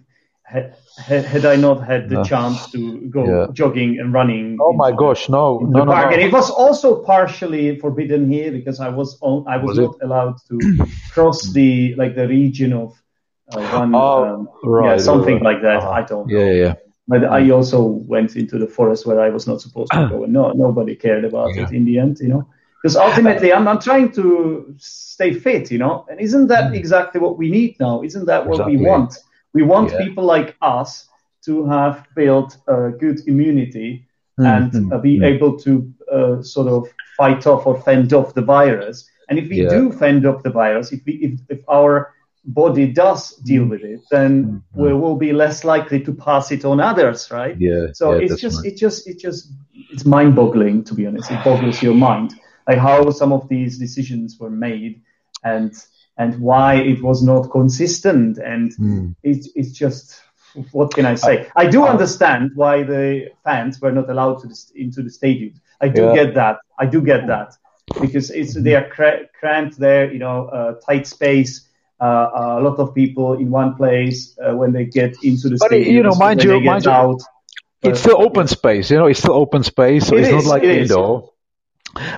[0.46, 2.24] had, had I not had the no.
[2.24, 3.46] chance to go yeah.
[3.52, 4.58] jogging and running.
[4.60, 6.10] Oh my gosh, no, no, no, park.
[6.10, 9.86] no, And it was also partially forbidden here because I was on, I was, was
[9.86, 10.04] not it?
[10.04, 12.94] allowed to cross the like the region of
[13.52, 15.54] uh, one, oh, um, right, yeah, something right.
[15.54, 15.82] like that.
[15.82, 16.38] Uh, I don't know.
[16.38, 16.74] Yeah, yeah.
[17.08, 20.32] But I also went into the forest where I was not supposed to go, and
[20.32, 21.64] no, nobody cared about yeah.
[21.64, 22.48] it in the end, you know.
[22.82, 26.04] Because ultimately, I'm, I'm trying to stay fit, you know.
[26.10, 26.76] And isn't that mm.
[26.76, 28.02] exactly what we need now?
[28.02, 28.76] Isn't that what exactly.
[28.76, 29.16] we want?
[29.56, 30.04] We want yeah.
[30.04, 31.08] people like us
[31.46, 34.06] to have built a good immunity
[34.38, 34.46] mm-hmm.
[34.54, 35.32] and uh, be mm-hmm.
[35.32, 35.72] able to
[36.16, 36.82] uh, sort of
[37.16, 39.08] fight off or fend off the virus.
[39.28, 39.70] And if we yeah.
[39.70, 42.12] do fend off the virus, if we if, if our
[42.44, 44.82] body does deal with it, then mm-hmm.
[44.82, 47.56] we will be less likely to pass it on others, right?
[47.58, 47.86] Yeah.
[47.94, 48.72] So yeah, it's just right.
[48.72, 49.52] it just it just
[49.92, 51.30] it's mind-boggling to be honest.
[51.30, 52.30] It boggles your mind,
[52.68, 55.00] like how some of these decisions were made,
[55.42, 55.72] and
[56.16, 58.38] and why it was not consistent.
[58.38, 59.14] And mm.
[59.22, 60.22] it, it's just,
[60.72, 61.48] what can I say?
[61.54, 65.60] I do understand why the fans were not allowed to the, into the stadium.
[65.80, 66.14] I do yeah.
[66.14, 66.58] get that.
[66.78, 67.54] I do get that
[68.00, 71.68] because it's they are cra- cramped there, you know, uh, tight space.
[71.98, 75.68] Uh, a lot of people in one place uh, when they get into the but
[75.68, 75.94] stadium.
[75.94, 77.22] You know, mind you, mind you, out,
[77.82, 78.90] it's still open space.
[78.90, 81.22] You know, it's still open space, so it it's is, not like it indoor.
[81.22, 81.28] Is.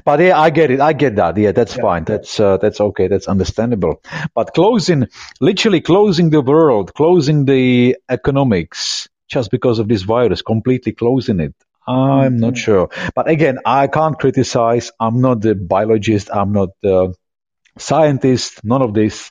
[0.05, 0.81] But yeah, I get it.
[0.81, 1.37] I get that.
[1.37, 1.83] Yeah, that's yeah.
[1.83, 2.05] fine.
[2.05, 3.09] That's uh, that's okay.
[3.09, 4.03] That's understandable.
[4.35, 5.09] But closing,
[5.41, 11.55] literally closing the world, closing the economics, just because of this virus, completely closing it.
[11.87, 12.41] I'm mm-hmm.
[12.41, 12.91] not sure.
[13.15, 14.91] But again, I can't criticize.
[15.01, 16.31] I'm not the biologist.
[16.31, 17.15] I'm not the
[17.79, 18.63] scientist.
[18.65, 19.31] None of this.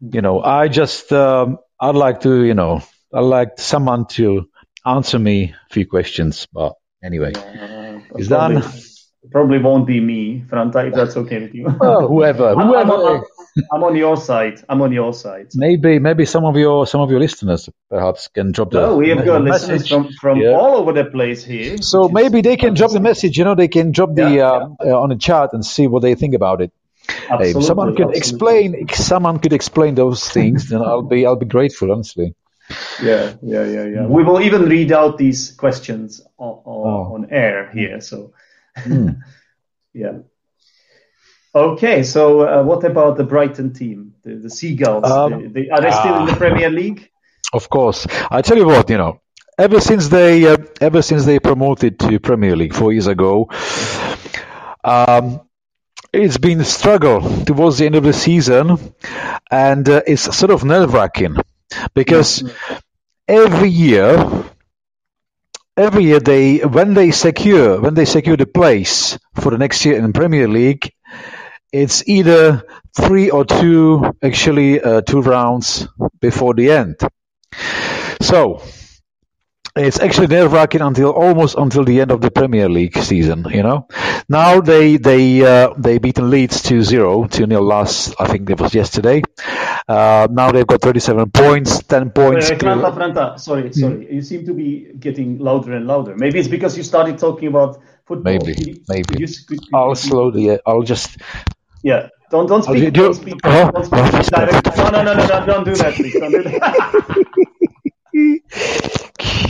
[0.00, 4.48] You know, I just um, I'd like to, you know, I'd like someone to
[4.84, 6.46] answer me a few questions.
[6.52, 8.62] But anyway, yeah, it's done
[9.30, 11.66] probably won't be me, Franta, if that's okay with you.
[11.80, 12.72] Oh, whoever, I'm.
[12.72, 13.22] I'm,
[13.72, 14.62] I'm, on your side.
[14.68, 15.48] I'm on your side.
[15.54, 18.82] Maybe, maybe some of your some of your listeners perhaps can drop the.
[18.82, 20.50] Oh, we have got listeners from from yeah.
[20.50, 21.78] all over the place here.
[21.78, 23.38] So maybe they can drop the message.
[23.38, 24.92] You know, they can drop the yeah, um, yeah.
[24.92, 26.72] Uh, on the chat and see what they think about it.
[27.08, 28.18] Absolutely, if someone could absolutely.
[28.18, 32.34] explain, if someone could explain those things, then I'll be I'll be grateful, honestly.
[33.02, 34.06] Yeah, yeah, yeah, yeah.
[34.06, 37.14] We will even read out these questions on, on, oh.
[37.14, 38.00] on air here.
[38.00, 38.32] So
[38.76, 39.20] Mm.
[39.92, 40.18] yeah.
[41.54, 45.10] Okay, so uh, what about the Brighton team, the, the Seagulls?
[45.10, 46.36] Um, they, they, are they still uh, in the ah.
[46.36, 47.10] Premier League?
[47.52, 48.06] Of course.
[48.30, 49.20] I tell you what, you know,
[49.58, 53.48] ever since they uh, ever since they promoted to Premier League four years ago,
[54.84, 55.40] um,
[56.12, 58.78] it's been a struggle towards the end of the season,
[59.50, 61.36] and uh, it's sort of nerve wracking
[61.94, 62.74] because mm-hmm.
[63.28, 64.44] every year
[65.76, 69.96] every year they when they secure when they secure the place for the next year
[69.96, 70.92] in the Premier League,
[71.72, 72.64] it's either
[72.96, 75.88] three or two actually uh, two rounds
[76.20, 76.96] before the end.
[78.20, 78.62] So
[79.76, 83.46] it's actually nerve wracking until almost until the end of the Premier League season.
[83.50, 83.88] You know,
[84.28, 88.14] now they they uh, they beaten Leeds 2-0 2 nil last.
[88.18, 89.22] I think it was yesterday.
[89.88, 92.50] Uh, now they've got 37 points, 10 points.
[92.50, 94.06] Uh, Franta, Franta, sorry, sorry.
[94.06, 94.12] Mm.
[94.14, 96.16] You seem to be getting louder and louder.
[96.16, 98.32] Maybe it's because you started talking about football.
[98.32, 99.18] Maybe, maybe.
[99.18, 100.46] You, you, I'll slowly.
[100.46, 101.18] Yeah, I'll just.
[101.82, 102.08] Yeah.
[102.28, 102.92] Don't don't speak.
[102.92, 103.34] Do, don't speak.
[103.44, 106.14] Uh, don't speak no, no, no, no, no, don't do that, please.
[106.14, 106.82] Don't do that.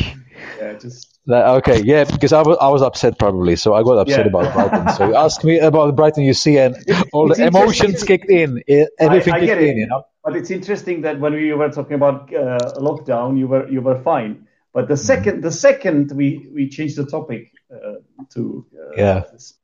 [0.59, 1.19] yeah, just.
[1.29, 4.27] Okay, yeah, because I was, I was upset probably, so I got upset yeah.
[4.27, 4.95] about Brighton.
[4.95, 6.77] So you asked me about Brighton, you see, and
[7.13, 8.63] all the emotions kicked in,
[8.99, 10.05] everything I, I kicked in, you know.
[10.25, 14.01] But it's interesting that when we were talking about uh, lockdown, you were you were
[14.03, 14.47] fine.
[14.73, 17.95] But the second, the second we we changed the topic uh,
[18.35, 19.25] to uh, Yeah.
[19.33, 19.55] this-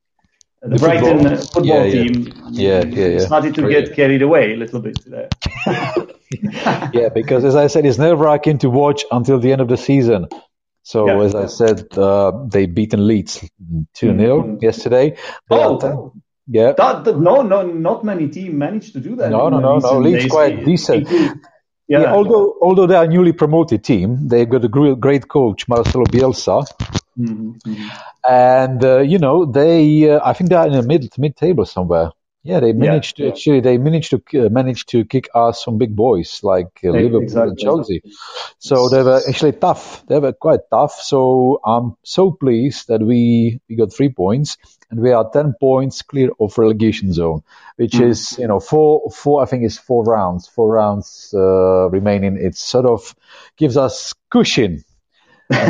[0.62, 1.36] the, Brighton football.
[1.36, 2.32] football Yeah, team.
[2.50, 3.18] Yeah, yeah, yeah.
[3.18, 5.28] Started to get carried away a little bit there.
[6.92, 9.76] yeah, because as I said, it's nerve wracking to watch until the end of the
[9.76, 10.28] season.
[10.82, 11.20] So Yeah.
[11.22, 13.40] as I said, uh, they beaten Leeds
[13.94, 14.62] two 0 Mhm.
[14.62, 15.10] yesterday.
[15.48, 16.12] They Oh,
[16.48, 16.72] yeah.
[16.72, 19.30] That, that- no, no, not many teams managed to do that.
[19.30, 19.98] No, no, no, no.
[19.98, 21.08] Leeds quite decent.
[21.88, 25.28] Yeah, Yeah, although although they are a newly promoted team, they've got a gr- great
[25.28, 26.64] coach, Marcelo Bielsa,
[27.18, 27.90] Mhm, mhm.
[28.28, 30.08] and uh, you know they.
[30.10, 32.10] Uh, I think they are in the mid mid table somewhere.
[32.44, 33.28] Yeah, they managed to yeah.
[33.30, 37.22] actually they managed to uh, manage to kick ass some big boys like uh, Liverpool
[37.22, 37.50] exactly.
[37.50, 38.02] and Chelsea.
[38.58, 40.04] So they were actually tough.
[40.08, 40.92] They were quite tough.
[41.00, 44.56] So I'm so pleased that we we got three points
[44.90, 47.42] and we are ten points clear of relegation zone,
[47.76, 48.08] which Mm.
[48.10, 49.40] is you know four four.
[49.40, 50.48] I think it's four rounds.
[50.48, 52.36] Four rounds uh, remaining.
[52.38, 53.14] It sort of
[53.56, 54.82] gives us cushion,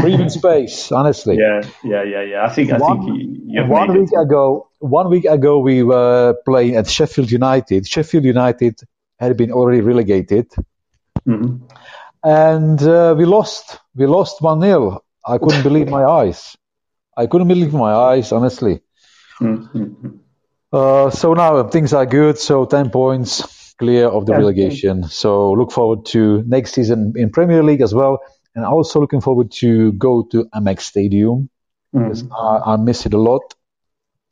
[0.00, 0.90] breathing space.
[0.90, 1.36] Honestly.
[1.36, 2.44] yeah, yeah, yeah, yeah.
[2.46, 4.18] I think I One- think you, One week it.
[4.20, 7.86] ago, one week ago, we were playing at Sheffield United.
[7.86, 8.80] Sheffield United
[9.18, 10.46] had been already relegated,
[11.26, 11.60] Mhm.
[12.24, 13.78] and uh, we lost.
[13.94, 16.56] We lost one 0 I couldn't believe my eyes.
[17.16, 18.80] I couldn't believe my eyes, honestly.
[19.40, 20.18] Mhm.
[20.72, 22.38] Uh, so now things are good.
[22.38, 24.38] So ten points clear of the Yeah.
[24.38, 25.04] relegation.
[25.04, 28.18] So look forward to next season in Premier League as well,
[28.54, 31.48] and also looking forward to go to Amex Stadium
[31.94, 32.30] Mhm.
[32.32, 33.42] I, I miss it a lot.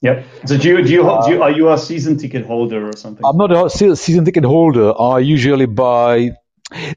[0.02, 0.24] Yep.
[0.46, 3.24] So do you, do you, do you are you a season ticket holder or something?
[3.24, 4.98] I'm not a season ticket holder.
[4.98, 6.32] I usually buy.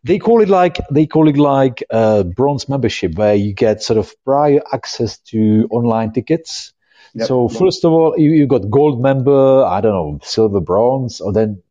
[0.04, 3.98] They call it like they call it like a bronze membership, where you get sort
[3.98, 6.74] of prior access to online tickets.
[7.16, 7.28] Yep.
[7.28, 9.66] So first of all, you, you got gold member.
[9.66, 11.62] I don't know, silver, bronze, or then,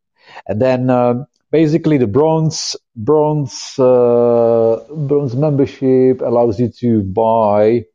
[0.47, 7.85] and then um, basically the bronze bronze uh, bronze membership allows you to buy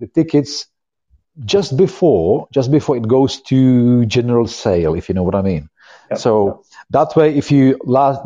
[0.00, 0.66] the tickets
[1.44, 5.68] just before just before it goes to general sale if you know what i mean
[6.10, 6.18] Yep.
[6.18, 8.20] so that way if you last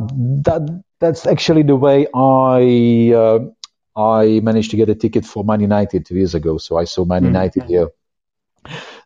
[0.44, 3.40] that that's actually the way i uh,
[4.00, 7.04] i managed to get a ticket for man united two years ago so i saw
[7.04, 7.26] man Mm.
[7.26, 7.88] united here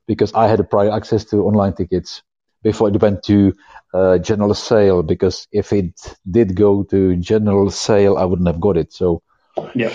[0.06, 2.22] because i had a prior access to online tickets
[2.62, 3.52] before it went to
[3.94, 5.92] uh, general sale because if it
[6.30, 9.22] did go to general sale i wouldn't have got it so
[9.74, 9.92] yeah.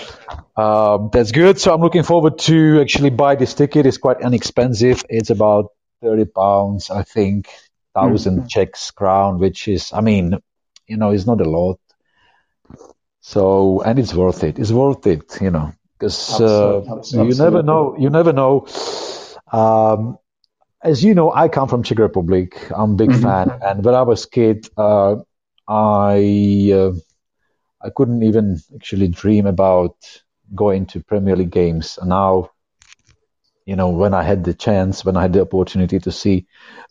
[0.56, 1.58] um, that's good.
[1.60, 3.86] So I'm looking forward to actually buy this ticket.
[3.86, 5.02] It's quite inexpensive.
[5.08, 5.66] It's about
[6.02, 7.48] thirty pounds, I think,
[7.92, 8.46] 1000 Mm-hmm.
[8.48, 10.38] Czechs crown, which is, I mean,
[10.86, 11.78] you know, it's not a lot.
[13.20, 14.58] So and it's worth it.
[14.58, 17.96] It's worth it, you know, because uh, you never know.
[17.98, 18.66] You never know.
[19.52, 20.18] Um,
[20.82, 22.56] as you know, I come from Czech Republic.
[22.74, 23.22] I'm a big Mhm.
[23.22, 25.16] fan, and when I was a kid, uh,
[25.68, 26.92] I uh,
[27.84, 29.96] I couldn't even actually dream about
[30.54, 31.98] going to Premier League games.
[32.00, 32.50] And now,
[33.66, 36.46] you know, when I had the chance, when I had the opportunity to see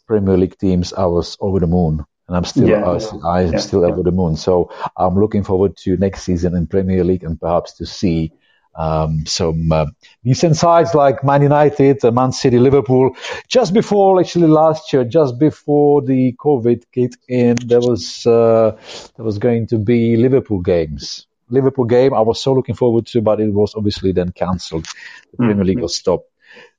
[0.07, 2.05] Premier League teams, I was over the moon.
[2.27, 2.85] And I'm still, Yeah.
[2.85, 3.57] I, I am Yeah.
[3.57, 4.35] still over the moon.
[4.35, 8.31] So I'm looking forward to next season in Premier League and perhaps to see
[8.75, 9.85] um, some uh,
[10.23, 13.15] decent sides like Man United, uh, Man City, Liverpool.
[13.47, 18.77] Just before, actually, last year, just before the COVID kicked in, there was uh,
[19.15, 21.27] there was going to be Liverpool games.
[21.49, 24.85] Liverpool game, I was so looking forward to, but it was obviously then cancelled.
[25.31, 26.29] The Premier League was stopped,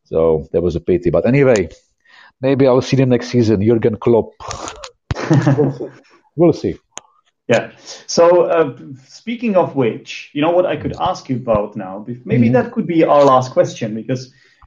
[0.05, 1.11] so that was a pity.
[1.11, 1.69] But anyway,
[2.41, 3.63] maybe I'll see them next season.
[3.63, 4.33] Jurgen Klopp.
[6.37, 6.79] we'll see.
[7.53, 7.71] Yeah.
[8.07, 8.25] So
[8.57, 8.77] uh,
[9.09, 12.05] speaking of which, you know what I could ask you about now?
[12.25, 12.53] Maybe Mhm.
[12.57, 14.23] that could be our last question because,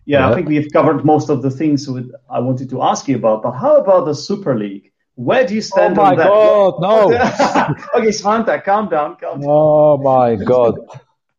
[0.06, 0.30] yeah, Yeah.
[0.30, 3.38] I think we've covered most of the things with, I wanted to ask you about.
[3.44, 4.92] But how about the Super League?
[5.16, 6.30] Where do you Oh stand my on that?
[6.32, 6.98] Oh my God, no!
[8.00, 9.50] okay, Franta, calm down, calm down.
[9.50, 10.74] Oh my god.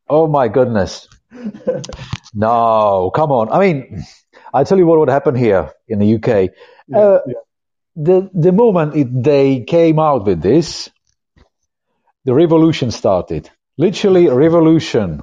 [0.08, 0.92] Oh my goodness.
[2.34, 3.48] No, come on.
[3.50, 4.04] I mean,
[4.52, 6.50] I tell you what would happen here in the UK.
[6.94, 7.18] Uh,
[7.96, 10.90] the the moment it, they came out with this,
[12.26, 13.48] the revolution started.
[13.78, 15.22] Literally, a revolution.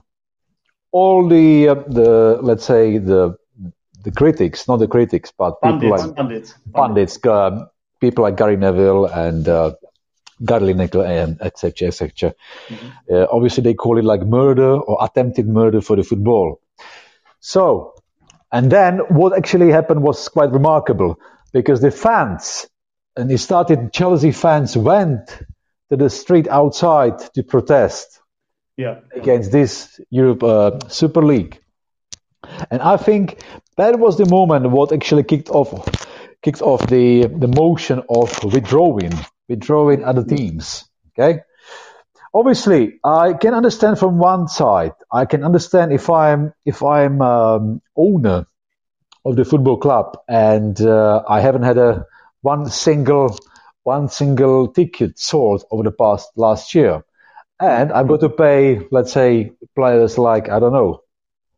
[0.91, 3.35] All the uh, the let's say the
[4.03, 7.67] the critics, not the critics, but people Pundits, like pundits, pundits, um,
[7.99, 9.73] people like Gary Neville and uh,
[10.45, 11.87] Gary Lineker and etc.
[11.89, 12.33] etc.
[13.11, 16.61] Uh, obviously, they call it like murder or attempted murder for the football.
[17.39, 17.95] So,
[18.51, 21.19] and then what actually happened was quite remarkable
[21.51, 22.67] because the fans,
[23.17, 25.41] and it started, Chelsea fans went
[25.93, 28.19] to the street outside to protest
[28.77, 29.01] Yeah.
[29.15, 31.59] against this Europe uh, Super League.
[32.71, 33.37] And I think
[33.77, 35.69] that was the moment what actually kicked off
[36.41, 39.13] kicked off the the motion of withdrawing
[39.47, 40.89] withdrawing other teams.
[41.11, 41.41] Okay,
[42.33, 44.95] obviously, I can understand from one side.
[45.21, 48.47] I can understand if I'm if I'm um, owner
[49.25, 52.05] of the football club and uh, I haven't had a
[52.41, 53.37] one single
[53.83, 57.03] one single ticket sold over the past last year,
[57.59, 61.01] and I'm going to pay, let's say, players like I don't know,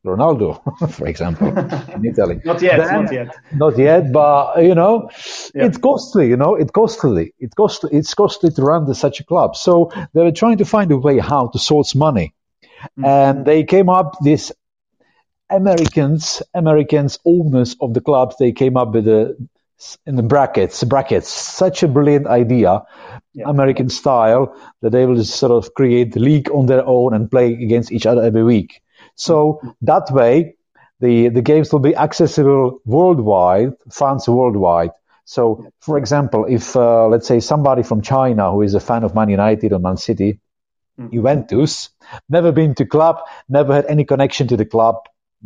[0.05, 0.61] Ronaldo,
[0.91, 2.39] for example, in Italy.
[2.45, 3.35] Not yet, Then- not yet.
[3.53, 5.09] Not yet, but you know,
[5.53, 5.65] Yeah.
[5.65, 6.27] it's costly.
[6.29, 7.33] You know, it's costly.
[7.39, 7.89] It's costly.
[7.93, 9.55] It's costly to run the, such a club.
[9.55, 12.33] So they were trying to find a way how to source money,
[12.99, 13.05] mm.
[13.05, 14.51] and they came up this
[15.49, 18.35] Americans, Americans owners of the clubs.
[18.37, 19.35] They came up with a
[20.05, 21.29] in the brackets, brackets.
[21.29, 22.83] Such a brilliant idea,
[23.33, 23.49] Yeah.
[23.49, 27.29] American style, that they will just sort of create the league on their own and
[27.29, 28.81] play against each other every week.
[29.15, 30.55] So that way,
[30.99, 34.91] the the games will be accessible worldwide, fans worldwide.
[35.25, 39.15] So, for example, if uh, let's say somebody from China who is a fan of
[39.15, 40.39] Man United or Man City,
[41.11, 41.89] Juventus,
[42.29, 43.17] never been to club,
[43.49, 44.95] never had any connection to the club.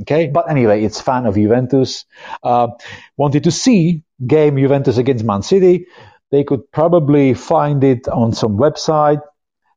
[0.02, 2.06] Okay, but anyway, it's fan of Juventus.
[2.41, 2.70] Uh,
[3.18, 5.88] wanted to see game Juventus against Man City.
[6.32, 9.22] They could probably find it on some website,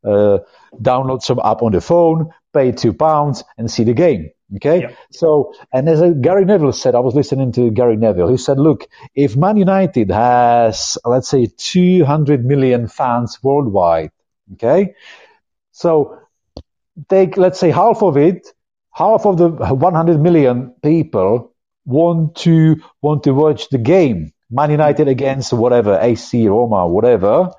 [0.05, 0.39] uh,
[0.81, 4.31] download some app on the phone, pay two pounds, and see the game.
[4.57, 4.91] Okay, Yeah.
[5.11, 8.29] so and as Gary Neville said, I was listening to Gary Neville.
[8.29, 14.11] He said, "Look, if Man United has let's say 200 million fans worldwide,
[14.53, 14.95] okay,
[15.73, 16.19] so
[17.09, 18.49] take let's say half of it,
[18.93, 21.53] half of the 100 million people
[21.85, 27.51] want to want to watch the game, Man United against whatever AC Roma, whatever.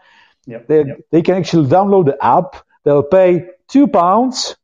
[0.45, 0.59] Yeah.
[0.67, 0.95] They yeah.
[1.11, 2.55] they can actually download the app.
[2.83, 4.55] They'll pay two pounds,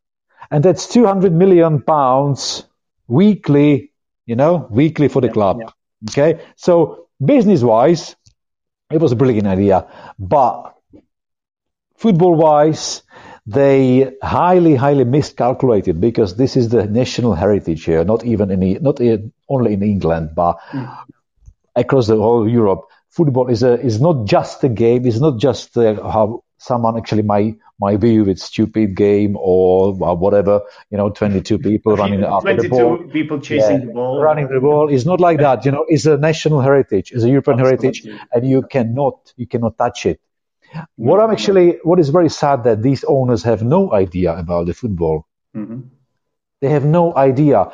[0.51, 2.65] and that's 200 million pounds
[3.07, 3.91] weekly.
[4.25, 5.73] You know, weekly for the Yeah, club.
[6.09, 8.15] Okay, so business wise,
[8.91, 9.87] it was a brilliant idea,
[10.19, 10.75] but
[11.97, 13.03] football wise,
[13.49, 18.99] they highly, highly miscalculated because this is the national heritage here, not even in, not
[19.01, 20.59] in, only in England, but
[21.75, 22.81] across the whole Europe.
[23.09, 25.05] Football is a, is not just a game.
[25.07, 30.13] It's not just uh, how someone actually might, might view it stupid game or uh,
[30.13, 34.21] whatever, you know, 22 people running after the 22 ball people chasing Yeah, the ball.
[34.21, 35.65] running the ball is not like that.
[35.65, 39.77] You know, it's a national heritage, it's a European heritage, and you cannot, you cannot
[39.77, 40.19] touch it.
[40.95, 44.73] What I'm actually, what is very sad that these owners have no idea about the
[44.73, 45.25] football.
[45.55, 45.89] Mhm.
[46.61, 47.71] They have no idea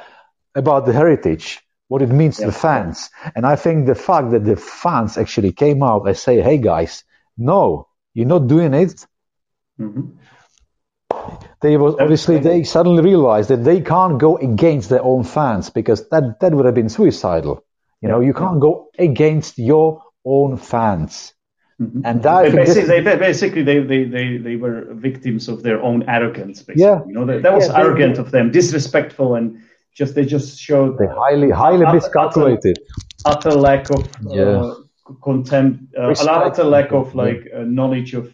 [0.55, 3.09] about the heritage, what it means to the fans.
[3.35, 7.03] And I think the fact that the fans actually came out and say, "Hey guys,
[7.37, 9.05] no, you're not doing it."
[9.79, 10.13] Mhm.
[11.61, 16.07] They was obviously they suddenly realized that they can't go against their own fans because
[16.09, 17.63] that that would have been suicidal.
[18.01, 21.34] You know, you can't go against your own fans.
[21.81, 22.01] Mhm.
[22.05, 25.81] And They think this- basically, they, basically they, they, they, they were victims of their
[25.81, 26.61] own arrogance.
[26.63, 26.83] Basically.
[26.83, 27.01] Yeah.
[27.07, 29.57] you know that, that was Yeah, they- arrogant of them, disrespectful, and
[29.93, 32.77] just they just showed they highly highly Utter- miscalculated.
[33.25, 34.43] utter lack of Yeah.
[34.43, 34.75] uh,
[35.21, 36.13] contempt, uh,
[36.47, 38.25] utter lack of like uh, knowledge of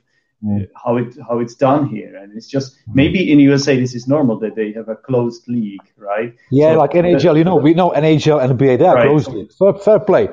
[0.47, 4.07] uh, how it how it's done here, and it's just maybe in USA this is
[4.07, 6.33] normal that they have a closed league, right?
[6.51, 9.27] Yeah, So like the- NHL, you know, we know NHL and NBA, they are Right.
[9.35, 9.51] league.
[9.59, 10.29] Fair, fair play.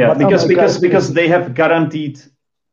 [0.00, 2.16] Yeah, because because because they have guaranteed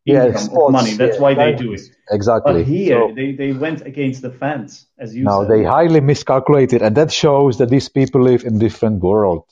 [0.06, 0.94] Yeah, income sports, money.
[1.02, 1.82] That's yeah, why they do it.
[2.18, 2.54] Exactly.
[2.54, 5.52] But here So- they, they went against the fans, as you No, said.
[5.52, 9.44] they highly miscalculated, and that shows that these people live in different world.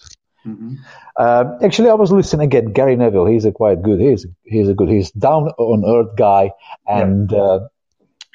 [0.47, 0.77] Mhm.
[1.25, 2.67] Um, actually, I was listening again.
[2.77, 3.99] Gary Neville, he's a quite good.
[3.99, 4.89] He's he's a good.
[4.89, 6.51] He's down on earth guy,
[6.87, 7.59] and uh,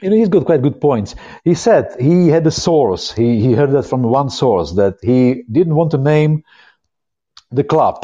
[0.03, 1.15] you know he's got quite good points.
[1.45, 3.05] He said he had a source.
[3.21, 5.21] He he heard that from one source that he
[5.57, 6.43] didn't want to name
[7.53, 7.97] the club,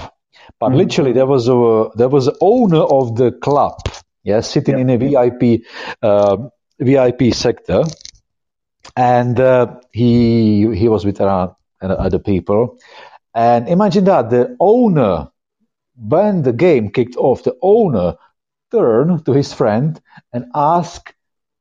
[0.59, 3.79] but literally there was a there was an owner of the club,
[4.23, 5.63] yeah, sitting in a VIP
[6.03, 6.37] uh,
[6.79, 7.85] VIP sector,
[8.97, 12.79] and uh, he he was with around uh, other people,
[13.35, 15.29] and imagine that the owner,
[15.97, 18.17] when the game kicked off, the owner
[18.71, 20.01] turned to his friend
[20.33, 21.13] and asked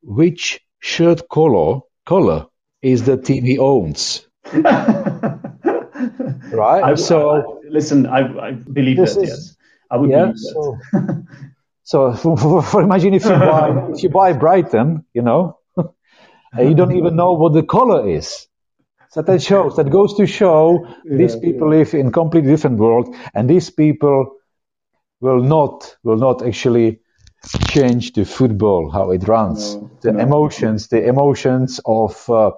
[0.02, 2.48] which shirt color color
[2.82, 4.28] is the team he owns.
[6.52, 6.84] Right.
[6.84, 9.22] I, so listen, I, I believe This that.
[9.22, 9.58] is- yes,
[9.92, 10.14] I would yeah.
[10.14, 10.56] believe that.
[10.56, 10.80] So,
[11.84, 12.14] so
[12.62, 15.60] for, imagine if you buy if you buy Brighton, you know,
[16.58, 18.48] you don't even know what the color is.
[19.10, 23.50] So that shows that goes to show these people live in completely different world, and
[23.50, 24.36] these people
[25.22, 27.00] will not will not actually
[27.68, 30.20] change the football how it runs, No, the no.
[30.20, 32.52] emotions, the emotions of, uh,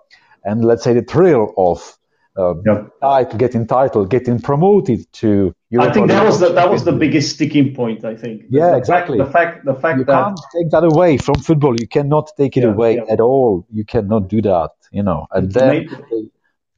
[0.44, 1.97] and let's say the thrill of
[2.38, 2.84] um, Yeah.
[3.02, 5.54] title, getting title, getting promoted to.
[5.80, 8.06] I think that was the, that was the biggest sticking point.
[8.06, 8.44] I think.
[8.50, 9.18] Yeah, the exactly.
[9.20, 11.76] Fact, the fact, the fact You that can't take that away from football.
[11.80, 13.14] You cannot take it Yeah, away yeah.
[13.14, 13.66] at all.
[13.72, 14.72] You cannot do that.
[14.92, 16.30] You know, and then they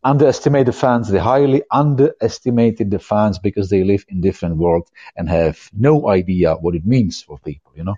[0.03, 1.09] underestimate the fans.
[1.09, 6.55] They highly underestimated the fans because they live in different world and have no idea
[6.55, 7.71] what it means for people.
[7.75, 7.95] You know.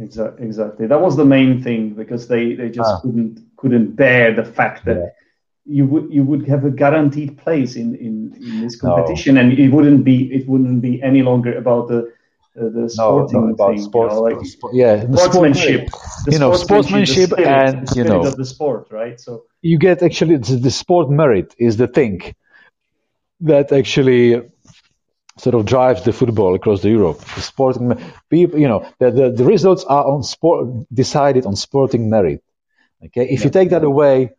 [0.00, 0.86] Exactly, exactly.
[0.86, 3.00] That was the main thing because they, they just Ah.
[3.02, 5.08] couldn't couldn't bear the fact that Yeah.
[5.66, 8.94] You would you would have a guaranteed place in, in, in this No.
[8.94, 11.98] competition, and it wouldn't be it wouldn't be any longer about the
[12.60, 14.14] uh, the No, sporting no, about thing, sports.
[14.14, 14.40] you know, like
[14.72, 15.90] yeah, the sportsmanship,
[16.24, 19.18] the you know, sportsmanship spirit, and, the you know- of the sport, right?
[19.20, 22.20] So you get actually the, the sport merit is the thing
[23.40, 24.42] that actually
[25.38, 27.18] sort of drives the football across the Europe.
[27.20, 27.94] The sporting
[28.30, 32.42] people, you know, the, the, the results are on sport decided on sporting merit.
[33.06, 34.32] Okay, if you take that away,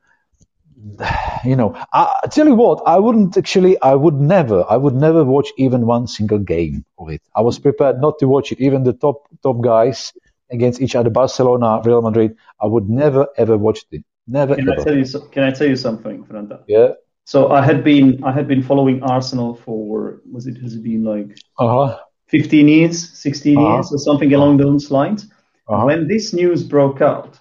[1.46, 4.96] you know, I, I tell you what, I wouldn't actually, I would never, I would
[4.96, 7.22] never watch even one single game of it.
[7.36, 8.60] I was prepared not to watch it.
[8.60, 10.14] Even the top top guys
[10.52, 14.04] against each other, Barcelona, Real Madrid, I would never ever watch it.
[14.28, 14.84] Never can I ever.
[14.84, 16.60] tell you can I tell you something, Franta?
[16.68, 16.90] Yeah.
[17.26, 21.04] So I had been I had been following Arsenal for was it has it been
[21.04, 21.98] like Uh huh.
[22.28, 23.62] 15 years, 16 Uh-huh.
[23.62, 25.28] years, or something along those lines.
[25.68, 25.86] Uh-huh.
[25.86, 27.40] When this news broke out,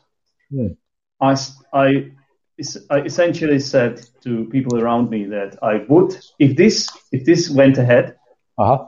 [0.50, 0.72] Hmm.
[1.20, 1.56] I es-
[2.90, 7.78] I essentially said to people around me that I would, if this if this went
[7.78, 8.16] ahead,
[8.58, 8.86] Uh huh.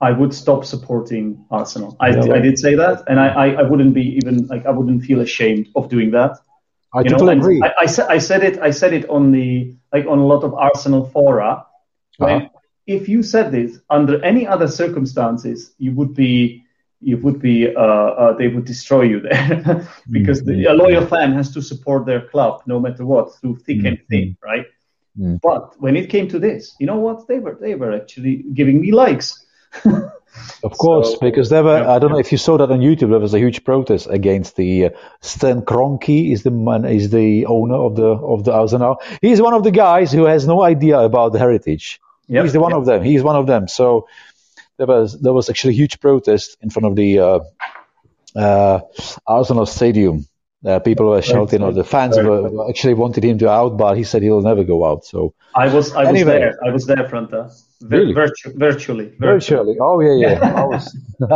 [0.00, 1.96] I would stop supporting Arsenal.
[2.00, 2.34] I, Yeah.
[2.34, 5.20] I did say that, and I, I, I wouldn't be even like I wouldn't feel
[5.20, 6.32] ashamed of doing that.
[6.94, 7.60] I You know, totally and agree.
[7.62, 8.58] I, I, said, I said it.
[8.60, 11.64] I said it on the like on a lot of Arsenal fora.
[12.20, 12.48] Uh-huh.
[12.86, 16.63] if you said this under any other circumstances, you would be
[17.04, 21.32] you would be uh, uh, they would destroy you there because the, a loyal fan
[21.32, 24.66] has to support their club no matter what through thick and thin, right?
[25.18, 25.40] Mm.
[25.40, 27.28] But when it came to this, you know what?
[27.28, 29.44] They were they were actually giving me likes.
[30.64, 31.92] Of course, So- because there were, Yeah.
[31.92, 34.56] I don't know if you saw that on YouTube, there was a huge protest against
[34.56, 34.90] the uh,
[35.20, 38.96] Stan Kroenke is the man, is the owner of the, of the Arsenal.
[39.22, 42.00] He's one of the guys who has no idea about the heritage.
[42.26, 42.78] Yep, He's the one yep.
[42.80, 43.04] of them.
[43.04, 43.68] He's one of them.
[43.68, 44.08] So
[44.78, 47.40] there was, there was actually a huge protest in front of the, uh,
[48.36, 48.80] uh,
[49.26, 50.26] Arsenal stadium.
[50.64, 54.02] Uh, people were shouting, or the fans were actually wanted him to out, but he
[54.02, 55.04] said he'll never go out.
[55.04, 56.38] So I was I was Anyway.
[56.38, 56.58] there.
[56.66, 57.52] I was there, Franta.
[57.82, 58.14] Vir- Really?
[58.14, 59.12] virtu- virtually.
[59.20, 60.54] virtually, oh yeah, yeah.
[60.62, 60.96] I was,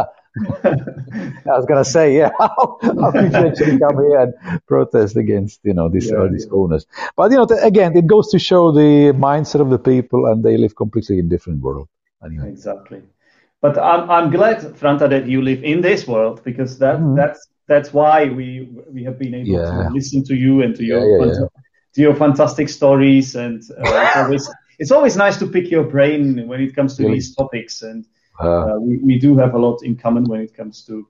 [0.65, 2.31] I was gonna say, yeah.
[2.39, 4.35] How, how could you actually come here and
[4.67, 6.87] protest against, you know, these Yeah, uh, these owners?
[7.17, 10.43] But you know, th- again, it goes to show the mindset of the people, and
[10.43, 11.89] they live completely in different world.
[12.25, 13.03] Anyway, Exactly.
[13.61, 17.93] But I'm, I'm glad, Franta, that you live in this world because that that's that's
[17.93, 19.79] why we we have been able Mm-hmm.
[19.81, 19.89] Yeah.
[19.89, 21.49] to listen to you and to your Yeah, yeah, fanta-
[21.95, 26.47] to your fantastic stories and uh, it's always it's always nice to pick your brain
[26.47, 27.15] when it comes to Really?
[27.15, 28.05] these topics and
[28.41, 31.07] uh, uh, we, we do have a lot in common when it comes to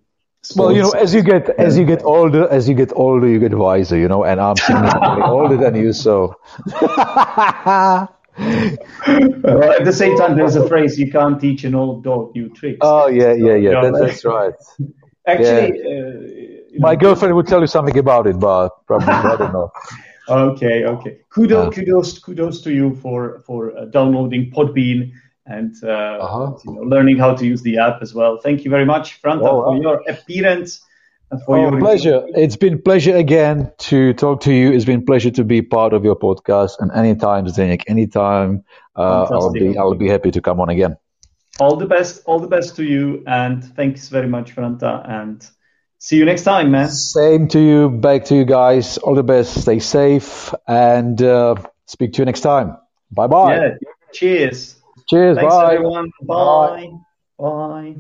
[0.57, 3.39] well, you know, as you get as you get older, as you get older, you
[3.39, 4.25] get wiser, you know.
[4.25, 6.37] And I'm significantly older than you, so.
[9.45, 12.49] Uh, at the same time, there's a phrase you can't teach an old dog new
[12.51, 12.79] tricks.
[12.81, 13.75] oh yeah, yeah, yeah.
[13.75, 14.55] Yeah, That, that's right.
[15.27, 19.53] Actually, uh, My know, girlfriend would tell you something about it, but probably I don't
[19.53, 19.71] know.
[20.29, 21.19] Okay, okay.
[21.31, 25.13] Kudos, Uh, kudos, kudos to you for for uh, downloading Podbean
[25.47, 26.57] and uh, Uh-huh.
[26.65, 28.39] you know, learning how to use the app as well.
[28.43, 30.88] Thank you very much, Franta, Oh, for your appearance and
[31.45, 32.23] for Oh, your pleasure.
[32.35, 34.73] It's been pleasure again to talk to you.
[34.73, 36.73] It's been pleasure to be part of your podcast.
[36.79, 38.65] And anytime, Zdenek, anytime,
[38.97, 40.97] uh, I'll be I'll be happy to come on again.
[41.61, 45.45] All the best, all the best to you, and thanks very much, Franta, and
[45.99, 46.89] see you next time, man.
[46.89, 47.89] Same to you.
[47.91, 48.97] Back to you guys.
[48.99, 49.63] All the best.
[49.63, 51.57] Stay safe and uh,
[51.87, 52.77] speak to you next time.
[53.11, 53.57] Bye bye.
[53.57, 53.69] Yeah.
[54.13, 54.77] Cheers.
[55.09, 55.37] Cheers.
[55.37, 55.75] Thanks, bye.
[55.75, 56.11] everyone.
[56.23, 56.91] Bye.
[57.39, 57.97] Bye.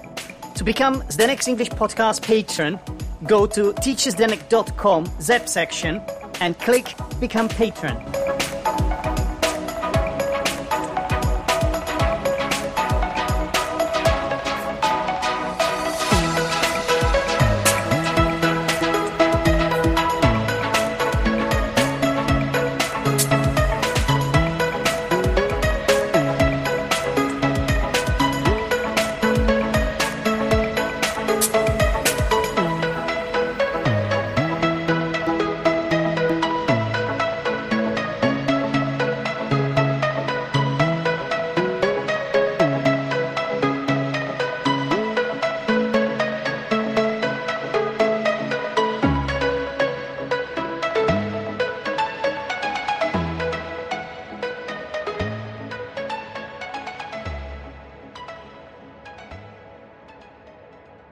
[0.57, 2.81] To become Zdenek's English Podcast patron,
[3.27, 6.01] go to teacherzdenek.com ZEP section
[6.41, 8.34] and click Become Patron.